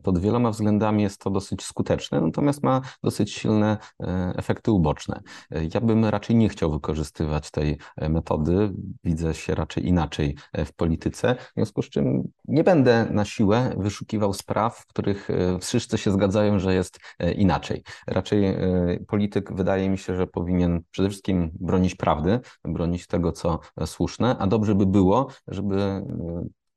[0.02, 5.20] Pod wieloma względami jest to dosyć skuteczne, natomiast ma dosyć silne e, efekty uboczne.
[5.74, 8.72] Ja bym raczej nie chciał wykorzystywać tej metody,
[9.04, 14.32] widzę się raczej inaczej w polityce, w związku z czym nie będę na siłę wyszukiwał
[14.32, 17.82] spraw, w których e, wszyscy się zgadzają, że jest e, inaczej.
[18.06, 18.58] Raczej e,
[19.06, 24.46] polityk wydaje mi się, że powinien przede wszystkim bronić prawdy, bronić tego, co słuszne, a
[24.46, 26.04] dobrze by było, żeby e,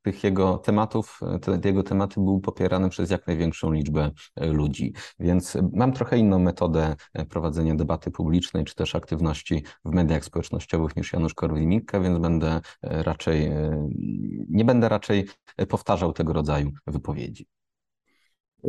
[0.02, 4.94] tych jego tematów, te jego tematy były popierane przez jak największą liczbę ludzi.
[5.20, 6.96] Więc mam trochę inną metodę
[7.30, 13.52] prowadzenia debaty publicznej, czy też aktywności w mediach społecznościowych niż Janusz Korwin-Mikke, więc będę raczej,
[14.50, 15.28] nie będę raczej
[15.70, 17.48] powtarzał tego rodzaju wypowiedzi.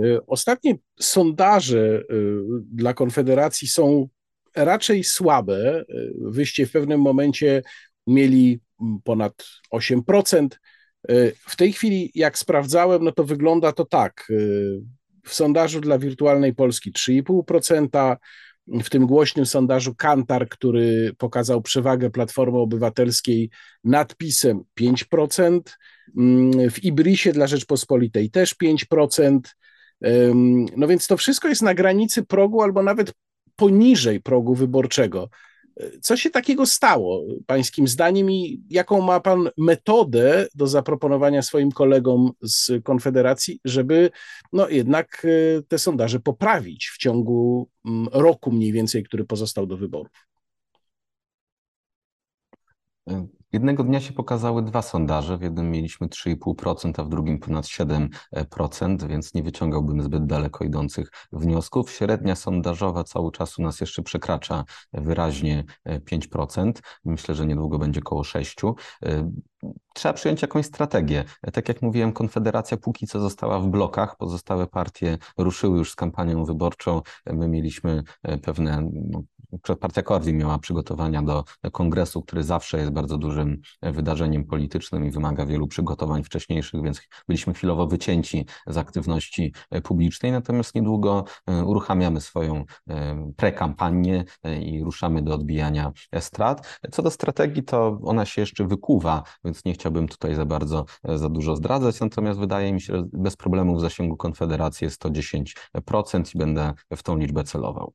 [0.05, 2.05] Y, ostatnie sondaże y,
[2.73, 4.09] dla Konfederacji są
[4.57, 5.85] raczej słabe.
[5.91, 7.63] Y, wyście w pewnym momencie
[8.07, 8.61] mieli
[9.05, 10.49] ponad 8%.
[11.49, 14.33] W tej chwili, jak sprawdzałem, no to wygląda to tak.
[15.25, 18.17] W sondażu dla Wirtualnej Polski 3,5%,
[18.67, 23.51] w tym głośnym sondażu Kantar, który pokazał przewagę Platformy Obywatelskiej
[23.85, 25.61] nad PiSem 5%,
[26.71, 29.41] w Ibrisie dla Rzeczpospolitej też 5%,
[30.77, 33.13] no więc to wszystko jest na granicy progu albo nawet
[33.57, 35.29] poniżej progu wyborczego.
[36.01, 42.31] Co się takiego stało, pańskim zdaniem, i jaką ma pan metodę do zaproponowania swoim kolegom
[42.43, 44.11] z Konfederacji, żeby
[44.53, 49.77] no jednak e, te sondaże poprawić w ciągu mm, roku mniej więcej, który pozostał do
[49.77, 50.29] wyborów?
[53.53, 55.39] Jednego dnia się pokazały dwa sondaże.
[55.39, 61.11] W jednym mieliśmy 3,5%, a w drugim ponad 7%, więc nie wyciągałbym zbyt daleko idących
[61.33, 61.91] wniosków.
[61.91, 66.73] Średnia sondażowa cały czas u nas jeszcze przekracza wyraźnie 5%.
[67.05, 68.75] Myślę, że niedługo będzie około 6%
[69.95, 71.25] trzeba przyjąć jakąś strategię.
[71.53, 76.45] Tak jak mówiłem, Konfederacja póki co została w blokach, pozostałe partie ruszyły już z kampanią
[76.45, 77.03] wyborczą.
[77.27, 79.23] My mieliśmy e, pewne no,
[79.81, 85.47] Partia Korwin miała przygotowania do kongresu, który zawsze jest bardzo dużym wydarzeniem politycznym i wymaga
[85.47, 92.65] wielu przygotowań wcześniejszych, więc byliśmy chwilowo wycięci z aktywności publicznej, natomiast niedługo e, uruchamiamy swoją
[92.91, 96.81] e, prekampanię e, i ruszamy do odbijania strat.
[96.93, 101.29] Co do strategii, to ona się jeszcze wykuwa, więc nie chciałbym tutaj za bardzo, za
[101.29, 106.35] dużo zdradzać, natomiast wydaje mi się, że bez problemu w zasięgu Konfederacji jest to 10%
[106.35, 107.95] i będę w tą liczbę celował.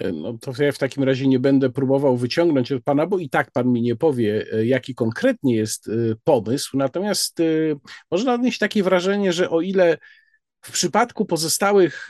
[0.00, 3.28] E, no to ja w takim razie nie będę próbował wyciągnąć od pana, bo i
[3.28, 5.92] tak pan mi nie powie, e, jaki konkretnie jest e,
[6.24, 6.76] pomysł.
[6.76, 7.38] Natomiast
[8.10, 9.98] można odnieść takie wrażenie, że o ile
[10.60, 12.08] w przypadku pozostałych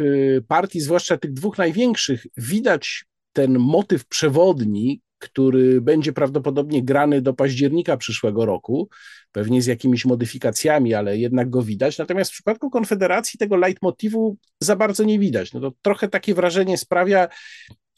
[0.48, 7.96] partii, zwłaszcza tych dwóch największych, widać ten motyw przewodni, który będzie prawdopodobnie grany do października
[7.96, 8.88] przyszłego roku,
[9.32, 11.98] pewnie z jakimiś modyfikacjami, ale jednak go widać.
[11.98, 15.52] Natomiast w przypadku Konfederacji tego leitmotivu za bardzo nie widać.
[15.52, 17.28] No to trochę takie wrażenie sprawia,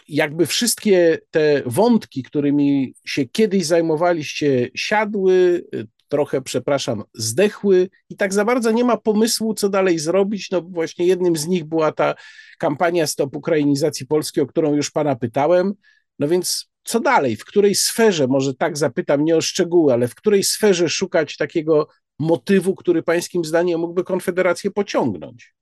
[0.08, 5.64] jakby wszystkie te wątki, którymi się kiedyś zajmowaliście, siadły,
[6.08, 10.50] trochę, przepraszam, zdechły i tak za bardzo nie ma pomysłu, co dalej zrobić.
[10.50, 12.14] No właśnie jednym z nich była ta
[12.58, 15.74] kampania Stop Ukrainizacji Polski, o którą już pana pytałem.
[16.18, 17.36] No więc co dalej?
[17.36, 21.88] W której sferze, może tak zapytam, nie o szczegóły, ale w której sferze szukać takiego
[22.18, 25.54] motywu, który pańskim zdaniem mógłby Konfederację pociągnąć?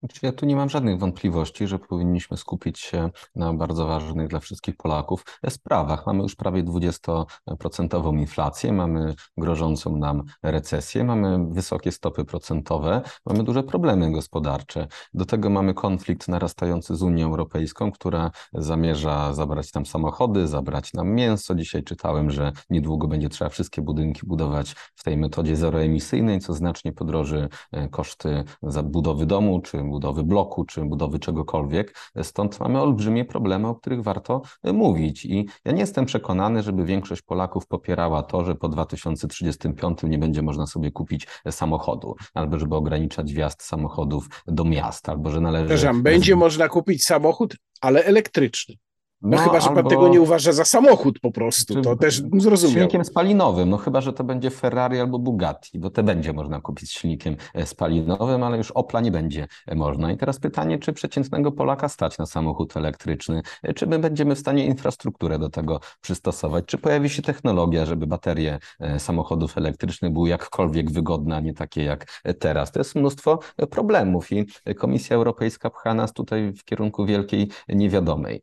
[0.00, 4.40] Znaczy, ja tu nie mam żadnych wątpliwości, że powinniśmy skupić się na bardzo ważnych dla
[4.40, 6.06] wszystkich Polaków sprawach.
[6.06, 13.62] Mamy już prawie 20% inflację, mamy grożącą nam recesję, mamy wysokie stopy procentowe, mamy duże
[13.62, 14.86] problemy gospodarcze.
[15.14, 21.14] Do tego mamy konflikt narastający z Unią Europejską, która zamierza zabrać nam samochody, zabrać nam
[21.14, 21.54] mięso.
[21.54, 26.92] Dzisiaj czytałem, że niedługo będzie trzeba wszystkie budynki budować w tej metodzie zeroemisyjnej, co znacznie
[26.92, 28.44] podroży e, koszty
[28.84, 31.94] budowy domu czy budowy bloku czy budowy czegokolwiek.
[32.22, 35.24] Stąd mamy olbrzymie problemy, o których warto mówić.
[35.24, 40.42] I ja nie jestem przekonany, żeby większość Polaków popierała to, że po 2035 nie będzie
[40.42, 45.64] można sobie kupić samochodu, albo żeby ograniczać wjazd samochodów do miast, albo że należy.
[45.64, 48.74] Przepraszam, będzie można kupić samochód, ale elektryczny.
[49.22, 52.74] No, no chyba, że pan tego nie uważa za samochód po prostu, to też zrozumiał.
[52.74, 56.88] Silnikiem spalinowym, no chyba, że to będzie Ferrari albo Bugatti, bo te będzie można kupić
[56.88, 60.12] z silnikiem e, spalinowym, ale już Opla nie będzie można.
[60.12, 63.42] I teraz pytanie, czy przeciętnego Polaka stać na samochód elektryczny?
[63.62, 66.64] E, czy my będziemy w stanie infrastrukturę do tego przystosować?
[66.66, 71.84] Czy pojawi się technologia, żeby baterie e, samochodów elektrycznych były jakkolwiek wygodne, a nie takie
[71.84, 72.06] jak
[72.38, 72.72] teraz?
[72.72, 73.38] To jest mnóstwo
[73.70, 78.40] problemów i Komisja Europejska pcha nas tutaj w kierunku wielkiej niewiadomej.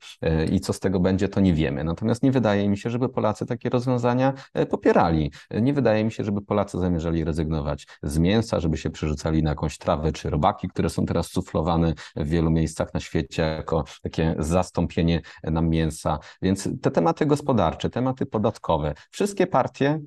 [0.51, 1.83] I co z tego będzie, to nie wiemy.
[1.83, 5.31] Natomiast nie wydaje mi się, żeby Polacy takie rozwiązania e, popierali.
[5.61, 9.77] Nie wydaje mi się, żeby Polacy zamierzali rezygnować z mięsa, żeby się przerzucali na jakąś
[9.77, 15.21] trawę czy robaki, które są teraz suflowane w wielu miejscach na świecie jako takie zastąpienie
[15.43, 16.19] nam mięsa.
[16.41, 19.99] Więc te tematy gospodarcze, tematy podatkowe, wszystkie partie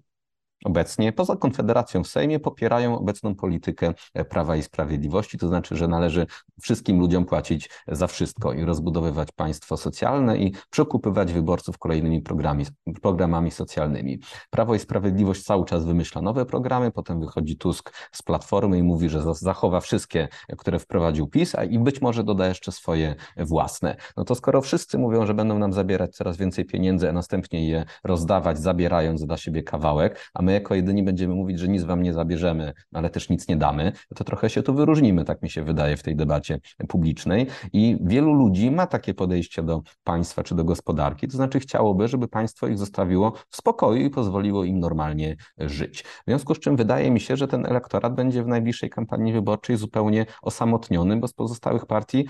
[0.64, 5.88] obecnie, poza Konfederacją w Sejmie, popierają obecną politykę e, Prawa i Sprawiedliwości, to znaczy, że
[5.88, 6.26] należy
[6.60, 12.66] wszystkim ludziom płacić za wszystko i rozbudowywać państwo socjalne i przekupywać wyborców kolejnymi programi,
[13.02, 14.18] programami socjalnymi.
[14.50, 19.08] Prawo i Sprawiedliwość cały czas wymyśla nowe programy, potem wychodzi Tusk z Platformy i mówi,
[19.08, 23.96] że zachowa wszystkie, które wprowadził PiS, a i być może doda jeszcze swoje własne.
[24.16, 27.84] No to skoro wszyscy mówią, że będą nam zabierać coraz więcej pieniędzy, a następnie je
[28.04, 32.12] rozdawać, zabierając dla siebie kawałek, a my jako jedyni będziemy mówić, że nic wam nie
[32.12, 35.96] zabierzemy, ale też nic nie damy, to trochę się tu wyróżnimy, tak mi się wydaje,
[35.96, 37.46] w tej debacie publicznej.
[37.72, 42.28] I wielu ludzi ma takie podejście do państwa czy do gospodarki, to znaczy chciałoby, żeby
[42.28, 46.02] państwo ich zostawiło w spokoju i pozwoliło im normalnie żyć.
[46.02, 49.76] W związku z czym wydaje mi się, że ten elektorat będzie w najbliższej kampanii wyborczej
[49.76, 52.26] zupełnie osamotniony, bo z pozostałych partii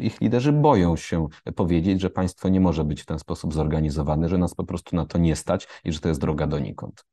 [0.00, 4.38] ich liderzy boją się powiedzieć, że państwo nie może być w ten sposób zorganizowane, że
[4.38, 7.04] nas po prostu na to nie stać i że to jest droga donikąd.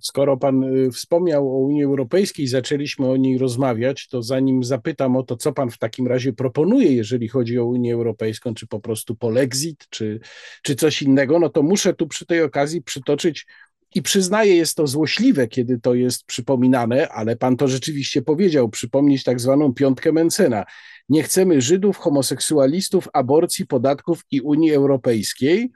[0.00, 5.22] Skoro Pan y, wspomniał o Unii Europejskiej, zaczęliśmy o niej rozmawiać, to zanim zapytam o
[5.22, 9.14] to, co Pan w takim razie proponuje, jeżeli chodzi o Unię Europejską, czy po prostu
[9.14, 10.20] polexit, czy,
[10.62, 13.46] czy coś innego, no to muszę tu przy tej okazji przytoczyć
[13.94, 19.24] i przyznaję, jest to złośliwe, kiedy to jest przypominane, ale pan to rzeczywiście powiedział, przypomnieć
[19.24, 20.64] tak zwaną piątkę Mencena.
[21.08, 25.70] Nie chcemy Żydów, homoseksualistów, aborcji, podatków i Unii Europejskiej.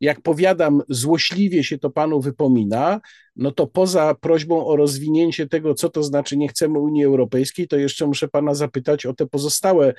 [0.00, 3.00] jak powiadam, złośliwie się to panu wypomina,
[3.36, 7.76] no to poza prośbą o rozwinięcie tego, co to znaczy nie chcemy Unii Europejskiej, to
[7.76, 9.94] jeszcze muszę pana zapytać o te pozostałe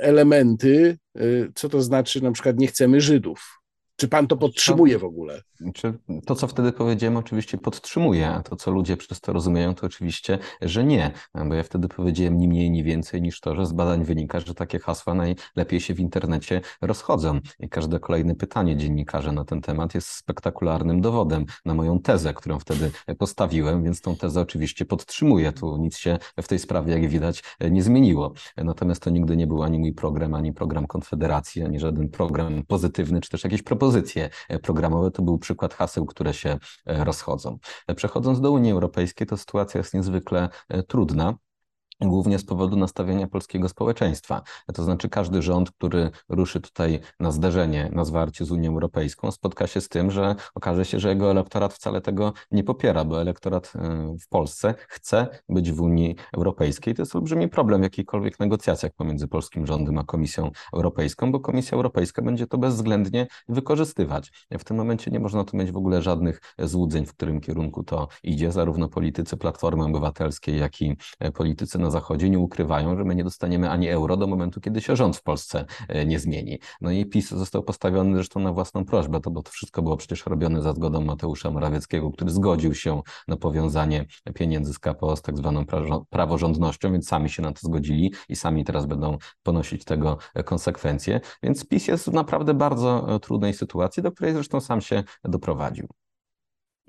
[0.00, 3.65] elementy, y, co to znaczy na przykład nie chcemy Żydów.
[3.96, 5.42] Czy pan to podtrzymuje w ogóle?
[5.74, 9.86] Czy to, co wtedy powiedziałem, oczywiście podtrzymuję, a to, co ludzie przez to rozumieją, to
[9.86, 11.10] oczywiście, że nie,
[11.48, 14.54] bo ja wtedy powiedziałem ni mniej, ni więcej niż to, że z badań wynika, że
[14.54, 17.40] takie hasła najlepiej się w internecie rozchodzą.
[17.60, 22.58] I każde kolejne pytanie dziennikarza na ten temat jest spektakularnym dowodem na moją tezę, którą
[22.58, 25.52] wtedy postawiłem, więc tą tezę oczywiście podtrzymuję.
[25.52, 28.32] Tu nic się w tej sprawie, jak widać, nie zmieniło.
[28.56, 33.20] Natomiast to nigdy nie był ani mój program, ani program Konfederacji, ani żaden program pozytywny,
[33.20, 33.85] czy też jakieś propozycje
[34.62, 35.10] programowe.
[35.10, 37.58] To był przykład haseł, które się e, rozchodzą.
[37.96, 41.34] Przechodząc do Unii Europejskiej, to sytuacja jest niezwykle e, trudna
[42.00, 44.42] głównie z powodu nastawienia polskiego społeczeństwa.
[44.74, 49.66] To znaczy każdy rząd, który ruszy tutaj na zderzenie, na zwarcie z Unią Europejską, spotka
[49.66, 53.72] się z tym, że okaże się, że jego elektorat wcale tego nie popiera, bo elektorat
[53.74, 56.94] e, w Polsce chce być w Unii Europejskiej.
[56.94, 61.76] To jest olbrzymi problem w jakichkolwiek negocjacjach pomiędzy polskim rządem a Komisją Europejską, bo Komisja
[61.76, 64.32] Europejska będzie to bezwzględnie wykorzystywać.
[64.58, 68.08] W tym momencie nie można tu mieć w ogóle żadnych złudzeń, w którym kierunku to
[68.22, 68.52] idzie.
[68.52, 70.96] Zarówno politycy Platformy Obywatelskiej, jak i
[71.34, 74.96] politycy na Zachodzie nie ukrywają, że my nie dostaniemy ani euro do momentu, kiedy się
[74.96, 76.58] rząd w Polsce e, nie zmieni.
[76.80, 80.26] No i PiS został postawiony zresztą na własną prośbę, to bo to wszystko było przecież
[80.26, 85.36] robione za zgodą Mateusza Morawieckiego, który zgodził się na powiązanie pieniędzy z KPO z tak
[85.36, 85.64] zwaną
[86.10, 91.20] praworządnością, więc sami się na to zgodzili i sami teraz będą ponosić tego konsekwencje.
[91.42, 95.88] Więc PiS jest w naprawdę bardzo e, trudnej sytuacji, do której zresztą sam się doprowadził.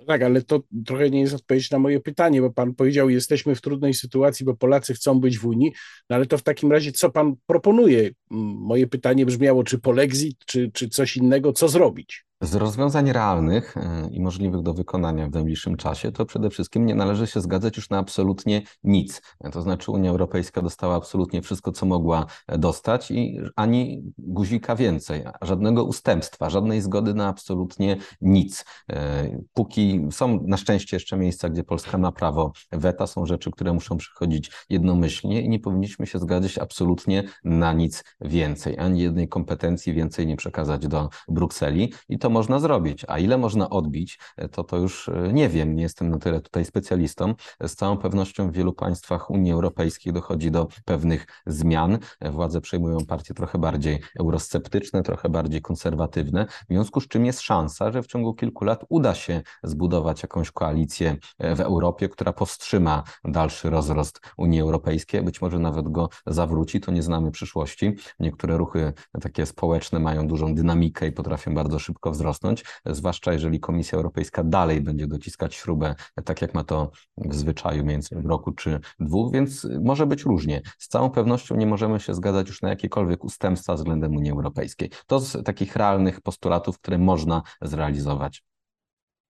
[0.06, 3.62] Tak, ale to trochę nie jest odpowiedź na moje pytanie, bo pan powiedział, jesteśmy w
[3.62, 5.72] trudnej sytuacji, bo Polacy chcą być w Unii,
[6.10, 8.10] no ale to w takim razie co pan proponuje?
[8.30, 12.27] Moje pytanie brzmiało, czy polexit, czy, czy coś innego, co zrobić?
[12.42, 16.96] Z rozwiązań realnych e, i możliwych do wykonania w najbliższym czasie, to przede wszystkim nie
[16.96, 19.22] należy się zgadzać już na absolutnie nic.
[19.52, 25.84] To znaczy Unia Europejska dostała absolutnie wszystko, co mogła dostać i ani guzika więcej, żadnego
[25.84, 28.66] ustępstwa, żadnej zgody na absolutnie nic.
[28.90, 33.74] E, póki są na szczęście jeszcze miejsca, gdzie Polska ma prawo weta, są rzeczy, które
[33.74, 38.80] muszą przychodzić jednomyślnie i nie powinniśmy się zgadzać absolutnie na nic więcej.
[38.80, 43.38] Ani jednej kompetencji więcej nie przekazać do Brukseli i to to można zrobić, a ile
[43.38, 44.20] można odbić,
[44.52, 47.34] to to już e, nie wiem, nie jestem na tyle tutaj specjalistą.
[47.62, 51.98] Z całą pewnością w wielu państwach Unii Europejskiej dochodzi do pewnych zmian.
[52.22, 57.92] Władze przejmują partie trochę bardziej eurosceptyczne, trochę bardziej konserwatywne, w związku z czym jest szansa,
[57.92, 63.04] że w ciągu kilku lat uda się zbudować jakąś koalicję e, w Europie, która powstrzyma
[63.26, 67.96] dalszy rozrost Unii Europejskiej, być może nawet go zawróci, to nie znamy przyszłości.
[68.20, 73.96] Niektóre ruchy takie społeczne mają dużą dynamikę i potrafią bardzo szybko wzrosnąć, zwłaszcza jeżeli Komisja
[73.96, 79.34] Europejska dalej będzie dociskać śrubę, tak jak ma to w zwyczaju w roku czy dwóch,
[79.34, 80.62] więc może być różnie.
[80.78, 84.90] Z całą pewnością nie możemy się zgadzać już na jakiekolwiek ustępstwa względem Unii Europejskiej.
[85.08, 88.44] To z takich realnych postulatów, które można zrealizować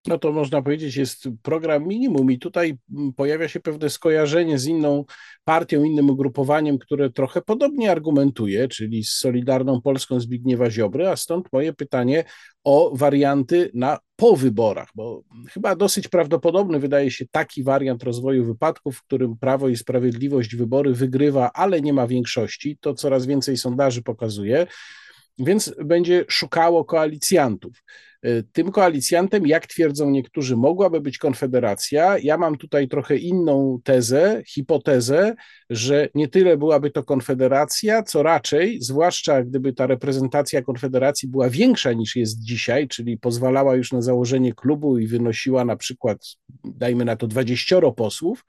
[0.06, 4.66] no to można powiedzieć, jest program minimum, i tutaj mm, pojawia się pewne skojarzenie z
[4.66, 5.04] inną
[5.44, 11.52] partią, innym ugrupowaniem, które trochę podobnie argumentuje, czyli z Solidarną Polską Zbigniewa Ziobry, a stąd
[11.52, 12.24] moje pytanie
[12.64, 18.96] o warianty na po wyborach, bo chyba dosyć prawdopodobny wydaje się taki wariant rozwoju wypadków,
[18.96, 22.78] w którym Prawo i Sprawiedliwość wybory wygrywa, ale nie ma większości.
[22.80, 24.66] To coraz więcej sondaży pokazuje
[25.38, 27.82] więc będzie szukało koalicjantów.
[28.26, 32.18] Y, tym koalicjantem, jak twierdzą niektórzy, mogłaby być Konfederacja.
[32.18, 35.34] Ja mam tutaj trochę inną tezę, hipotezę,
[35.70, 41.92] że nie tyle byłaby to Konfederacja, co raczej, zwłaszcza gdyby ta reprezentacja Konfederacji była większa
[41.92, 46.18] niż jest dzisiaj, czyli pozwalała już na założenie klubu i wynosiła na przykład,
[46.64, 48.44] dajmy na to, 20 posłów,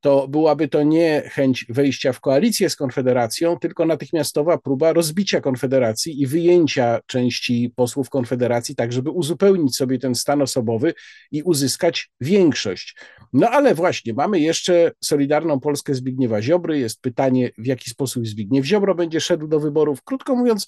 [0.00, 6.22] to byłaby to nie chęć wejścia w koalicję z Konfederacją, tylko natychmiastowa próba rozbicia Konfederacji
[6.22, 10.94] i wyjęcia części posłów Konfederacji, tak żeby uzupełnić sobie ten stan osobowy
[11.30, 12.96] i uzyskać większość.
[13.32, 16.78] No ale właśnie, mamy jeszcze Solidarną Polskę Zbigniewa Ziobry.
[16.78, 20.02] Jest pytanie, w jaki sposób Zbigniew Ziobro będzie szedł do wyborów.
[20.02, 20.66] Krótko mówiąc,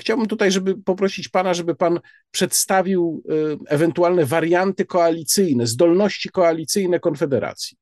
[0.00, 7.76] Chciałbym tutaj, żeby poprosić pana, żeby pan przedstawił y, ewentualne warianty koalicyjne, zdolności koalicyjne Konfederacji.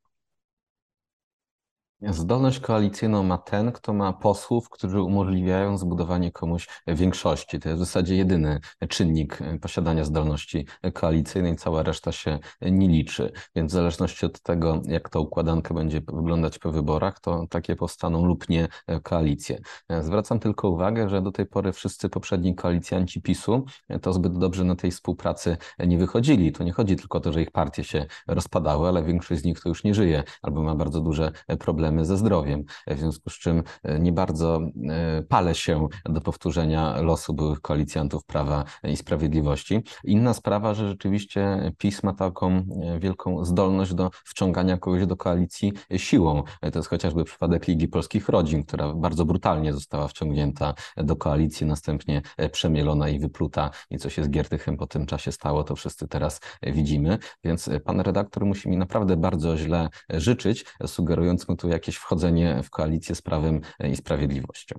[2.10, 7.60] Zdolność koalicyjną ma ten, kto ma posłów, którzy umożliwiają zbudowanie komuś większości.
[7.60, 13.32] To jest w zasadzie jedyny czynnik posiadania zdolności koalicyjnej, cała reszta się nie liczy.
[13.56, 18.24] Więc w zależności od tego, jak ta układanka będzie wyglądać po wyborach, to takie powstaną
[18.24, 18.68] lub nie
[19.02, 19.58] koalicje.
[20.00, 23.64] Zwracam tylko uwagę, że do tej pory wszyscy poprzedni koalicjanci PiSu
[24.02, 26.52] to zbyt dobrze na tej współpracy nie wychodzili.
[26.52, 29.60] To nie chodzi tylko o to, że ich partie się rozpadały, ale większość z nich
[29.60, 33.38] to już nie żyje albo ma bardzo duże problemy problemy ze zdrowiem, w związku z
[33.38, 39.82] czym e, nie bardzo e, palę się do powtórzenia losu byłych koalicjantów Prawa i Sprawiedliwości.
[40.04, 45.72] Inna sprawa, że rzeczywiście PiS ma taką e, wielką zdolność do wciągania kogoś do koalicji
[45.96, 46.42] siłą.
[46.72, 52.22] To jest chociażby przypadek Ligi Polskich Rodzin, która bardzo brutalnie została wciągnięta do koalicji, następnie
[52.52, 53.70] przemielona i wypluta.
[53.90, 57.18] I co się z Giertychem po tym czasie stało, to wszyscy teraz widzimy.
[57.44, 62.70] Więc pan redaktor musi mi naprawdę bardzo źle życzyć, sugerując mu tu jakieś wchodzenie w
[62.70, 63.60] koalicję z Prawem
[63.90, 64.78] i Sprawiedliwością.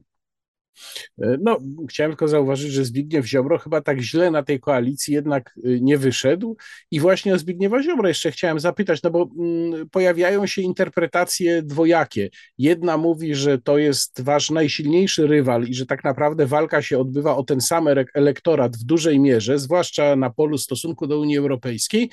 [1.22, 1.58] E, no,
[1.90, 5.98] chciałem tylko zauważyć, że Zbigniew Ziobro chyba tak źle na tej koalicji jednak y, nie
[5.98, 6.58] wyszedł.
[6.92, 12.30] I właśnie o Zbigniewa Ziobro jeszcze chciałem zapytać, no bo mm, pojawiają się interpretacje dwojakie.
[12.58, 17.36] Jedna mówi, że to jest wasz najsilniejszy rywal i że tak naprawdę walka się odbywa
[17.36, 22.10] o ten sam elektorat w dużej mierze, zwłaszcza na polu stosunku do Unii Europejskiej.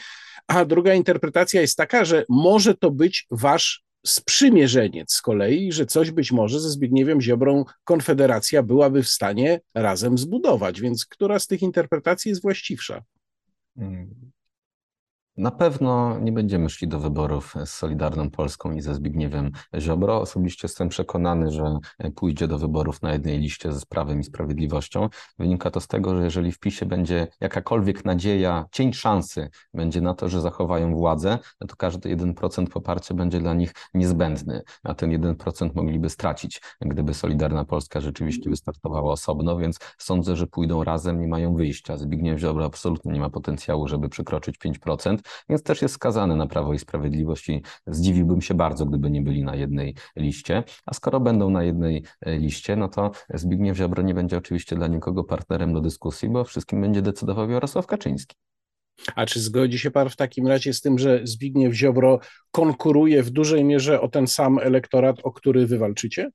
[0.46, 6.10] A druga interpretacja jest taka, że może to być wasz sprzymierzeniec z kolei, że coś
[6.10, 10.80] być może ze Zbigniewem Ziobrą Konfederacja byłaby w stanie razem zbudować.
[10.80, 13.02] Więc która z tych interpretacji jest właściwsza?
[15.36, 20.20] Na pewno nie będziemy szli do wyborów z Solidarną Polską i ze Zbigniewem Ziobro.
[20.20, 21.78] Osobiście jestem przekonany, że
[22.14, 25.08] pójdzie do wyborów na jednej liście ze Prawem i Sprawiedliwością.
[25.38, 30.14] Wynika to z tego, że jeżeli w PiSie będzie jakakolwiek nadzieja, cień szansy będzie na
[30.14, 35.10] to, że zachowają władzę, no to każdy 1% poparcia będzie dla nich niezbędny, a ten
[35.10, 41.28] 1% mogliby stracić, gdyby Solidarna Polska rzeczywiście wystartowała osobno, więc sądzę, że pójdą razem, nie
[41.28, 41.96] mają wyjścia.
[41.96, 46.74] Zbigniew Ziobro absolutnie nie ma potencjału, żeby przekroczyć 5% więc też jest skazany na Prawo
[46.74, 50.62] i Sprawiedliwość i zdziwiłbym się bardzo, gdyby nie byli na jednej liście.
[50.86, 54.86] A skoro będą na jednej e, liście, no to Zbigniew Ziobro nie będzie oczywiście dla
[54.86, 58.36] nikogo partnerem do dyskusji, bo wszystkim będzie decydował Jarosław Kaczyński.
[59.14, 62.18] A czy zgodzi się pan w takim razie z tym, że Zbigniew Ziobro
[62.50, 66.30] konkuruje w dużej mierze o ten sam elektorat, o który wywalczycie?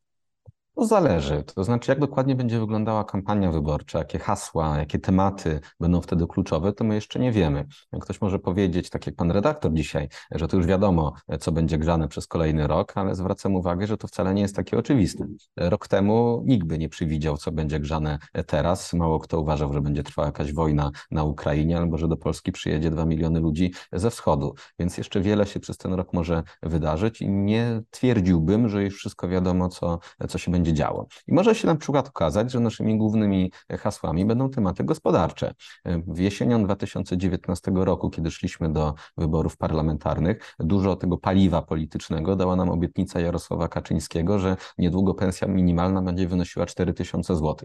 [0.77, 1.43] To zależy.
[1.55, 6.73] To znaczy, jak dokładnie będzie wyglądała kampania wyborcza, jakie hasła, jakie tematy będą wtedy kluczowe,
[6.73, 7.65] to my jeszcze nie wiemy.
[8.01, 12.07] Ktoś może powiedzieć, tak jak pan redaktor dzisiaj, że to już wiadomo, co będzie grzane
[12.07, 15.27] przez kolejny rok, ale zwracam uwagę, że to wcale nie jest takie oczywiste.
[15.57, 18.93] Rok temu nikt by nie przewidział, co będzie grzane teraz.
[18.93, 22.91] Mało kto uważał, że będzie trwała jakaś wojna na Ukrainie albo że do Polski przyjedzie
[22.91, 24.53] dwa miliony ludzi ze wschodu.
[24.79, 29.27] Więc jeszcze wiele się przez ten rok może wydarzyć i nie twierdziłbym, że już wszystko
[29.27, 29.99] wiadomo, co,
[30.29, 31.07] co się będzie będzie działo.
[31.27, 35.53] I może się na przykład okazać, że naszymi głównymi hasłami będą tematy gospodarcze.
[35.85, 42.69] W jesienią 2019 roku, kiedy szliśmy do wyborów parlamentarnych, dużo tego paliwa politycznego dała nam
[42.69, 47.55] obietnica Jarosława Kaczyńskiego, że niedługo pensja minimalna będzie wynosiła 4000 zł.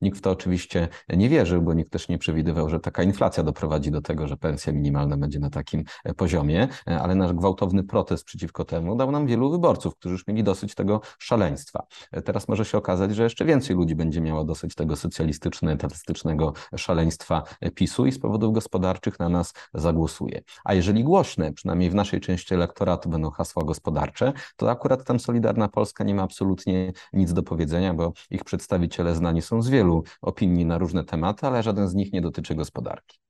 [0.00, 3.90] Nikt w to oczywiście nie wierzył, bo nikt też nie przewidywał, że taka inflacja doprowadzi
[3.90, 5.84] do tego, że pensja minimalna będzie na takim
[6.16, 10.74] poziomie, ale nasz gwałtowny protest przeciwko temu dał nam wielu wyborców, którzy już mieli dosyć
[10.74, 11.86] tego szaleństwa.
[12.24, 17.42] Teraz może się okazać, że jeszcze więcej ludzi będzie miało dosyć tego socjalistyczno-etatystycznego szaleństwa
[17.74, 20.42] PiSu i z powodów gospodarczych na nas zagłosuje.
[20.64, 25.68] A jeżeli głośne, przynajmniej w naszej części elektoratu będą hasła gospodarcze, to akurat tam Solidarna
[25.68, 30.64] Polska nie ma absolutnie nic do powiedzenia, bo ich przedstawiciele znani są z wielu opinii
[30.66, 33.27] na różne tematy, ale żaden z nich nie dotyczy gospodarki.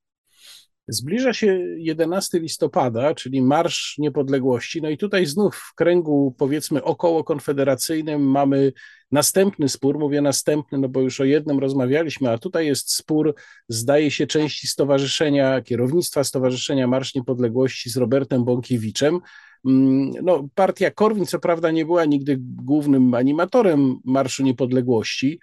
[0.89, 4.83] Zbliża się 11 listopada, czyli Marsz Niepodległości.
[4.83, 8.73] No i tutaj znów w kręgu, powiedzmy, około konfederacyjnym mamy
[9.13, 9.99] następny spór.
[9.99, 13.35] Mówię następny, no bo już o jednym rozmawialiśmy, a tutaj jest spór,
[13.69, 19.21] zdaje się, części stowarzyszenia, kierownictwa Stowarzyszenia Marsz Niepodległości z Robertem Bąkiewiczem.
[19.67, 25.41] Mm, no, partia Korwin, co prawda, nie była nigdy głównym animatorem Marszu Niepodległości,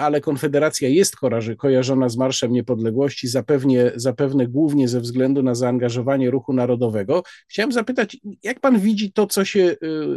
[0.00, 1.16] ale Konfederacja jest
[1.58, 7.22] kojarzona z Marszem Niepodległości, zapewne, zapewne głównie ze względu na zaangażowanie ruchu narodowego.
[7.48, 9.76] Chciałem zapytać, jak pan widzi to, co się e,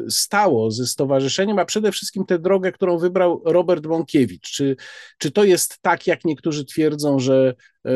[0.10, 4.52] stało ze stowarzyszeniem, a przede wszystkim tę drogę, którą wybrał Robert Bąkiewicz?
[4.52, 4.76] Czy,
[5.18, 7.54] czy to jest tak, jak niektórzy twierdzą, że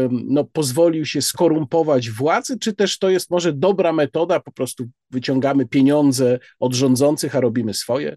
[0.09, 5.65] no, pozwolił się skorumpować władzy, czy też to jest może dobra metoda, po prostu wyciągamy
[5.65, 8.15] pieniądze od rządzących, a robimy swoje?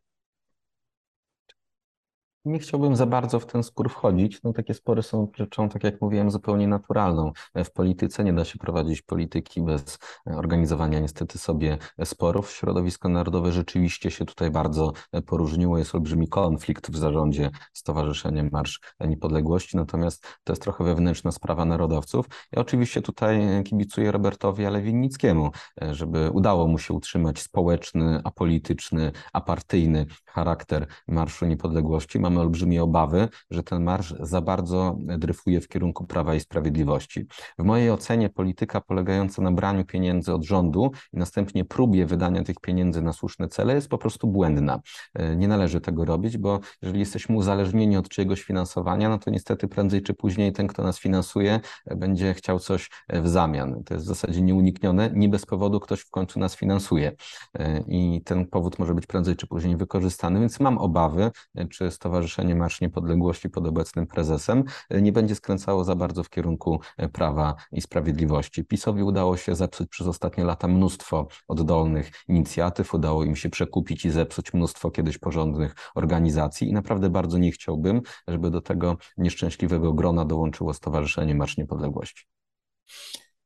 [2.51, 4.43] Nie chciałbym za bardzo w ten spór wchodzić.
[4.43, 7.33] No, takie spory są rzeczą, tak jak mówiłem, zupełnie naturalną.
[7.65, 12.51] W polityce nie da się prowadzić polityki bez organizowania niestety sobie sporów.
[12.51, 14.93] Środowisko narodowe rzeczywiście się tutaj bardzo
[15.27, 15.79] poróżniło.
[15.79, 22.27] Jest olbrzymi konflikt w zarządzie Stowarzyszeniem Marsz Niepodległości, natomiast to jest trochę wewnętrzna sprawa narodowców.
[22.53, 25.51] Ja oczywiście tutaj kibicuję Robertowi, ale Winnickiemu,
[25.91, 32.19] żeby udało mu się utrzymać społeczny, apolityczny, apartyjny charakter Marszu Niepodległości.
[32.19, 37.27] Mam olbrzymie obawy, że ten marsz za bardzo dryfuje w kierunku Prawa i Sprawiedliwości.
[37.59, 42.57] W mojej ocenie polityka polegająca na braniu pieniędzy od rządu i następnie próbie wydania tych
[42.61, 44.81] pieniędzy na słuszne cele jest po prostu błędna.
[45.15, 49.69] E, nie należy tego robić, bo jeżeli jesteśmy uzależnieni od czyjegoś finansowania, no to niestety
[49.69, 53.85] prędzej czy później ten, kto nas finansuje, będzie chciał coś w zamian.
[53.85, 55.11] To jest w zasadzie nieuniknione.
[55.15, 57.13] Nie bez powodu ktoś w końcu nas finansuje
[57.59, 61.31] e, i ten powód może być prędzej czy później wykorzystany, więc mam obawy,
[61.71, 66.31] czy stowarzyszenie Stowarzyszenie Marsz Niepodległości pod obecnym prezesem e, nie będzie skręcało za bardzo w
[66.31, 68.65] kierunku e, prawa i sprawiedliwości.
[68.65, 74.11] PiSowi udało się zepsuć przez ostatnie lata mnóstwo oddolnych inicjatyw, udało im się przekupić i
[74.11, 80.25] zepsuć mnóstwo kiedyś porządnych organizacji i naprawdę bardzo nie chciałbym, żeby do tego nieszczęśliwego grona
[80.25, 82.25] dołączyło Stowarzyszenie Marsz Niepodległości.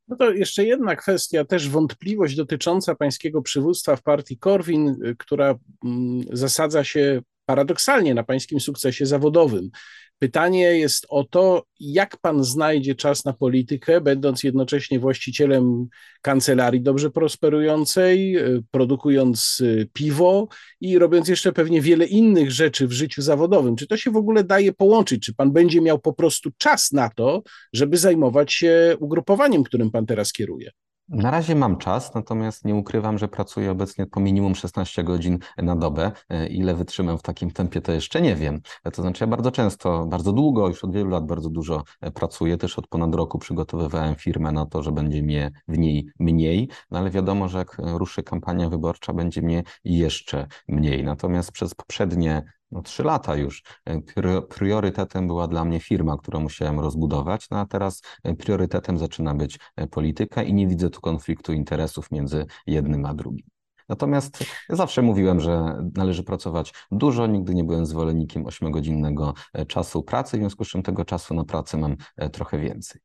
[0.09, 5.55] No to jeszcze jedna kwestia, też wątpliwość dotycząca pańskiego przywództwa w partii Korwin, y, która
[5.85, 9.71] mm, zasadza się paradoksalnie na pańskim sukcesie zawodowym.
[10.19, 15.87] Pytanie jest o to, jak pan znajdzie czas na politykę, będąc jednocześnie właścicielem
[16.23, 20.49] kancelarii dobrze prosperującej, e, produkując e, piwo
[20.81, 23.77] i robiąc jeszcze pewnie wiele innych rzeczy w życiu zawodowym.
[23.77, 25.23] Czy to się w ogóle daje połączyć?
[25.23, 27.43] Czy pan będzie miał po prostu czas na to,
[27.73, 30.71] żeby zajmować się ugrupowaniem, którym pan teraz kieruje?
[31.09, 35.77] Na razie mam czas, natomiast nie ukrywam, że pracuję obecnie po minimum 16 godzin na
[35.77, 36.13] dobę.
[36.29, 38.61] E, ile wytrzymam w takim tempie, to jeszcze nie wiem.
[38.85, 42.11] E, to znaczy, ja bardzo często, bardzo długo, już od wielu lat bardzo dużo e,
[42.11, 42.57] pracuję.
[42.57, 46.99] Też od ponad roku przygotowywałem firmę na to, że będzie mnie w niej mniej, no
[46.99, 51.05] ale wiadomo, że jak ruszy kampania wyborcza, będzie mnie jeszcze mniej.
[51.05, 53.63] Natomiast przez poprzednie no, trzy lata już.
[53.85, 54.01] E,
[54.49, 59.59] priorytetem była dla mnie firma, którą musiałem rozbudować, no a teraz e, priorytetem zaczyna być
[59.77, 63.47] e, polityka i nie widzę tu konfliktu interesów między jednym a drugim.
[63.89, 69.35] Natomiast zawsze mówiłem, że należy pracować dużo, nigdy nie byłem zwolennikiem ośmiogodzinnego
[69.69, 71.97] czasu pracy, w związku z czym tego czasu na pracę mam
[72.33, 73.01] trochę więcej.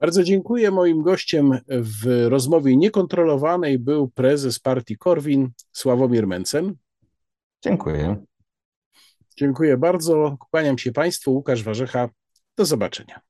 [0.00, 0.70] Bardzo dziękuję.
[0.70, 6.74] Moim gościem w rozmowie niekontrolowanej był prezes partii Korwin, Sławomir Mencen.
[7.66, 8.16] Dziękuję.
[9.36, 10.36] Dziękuję bardzo.
[10.50, 11.34] Kłaniam się Państwu.
[11.34, 12.08] Łukasz Warzecha.
[12.56, 13.20] Do zobaczenia.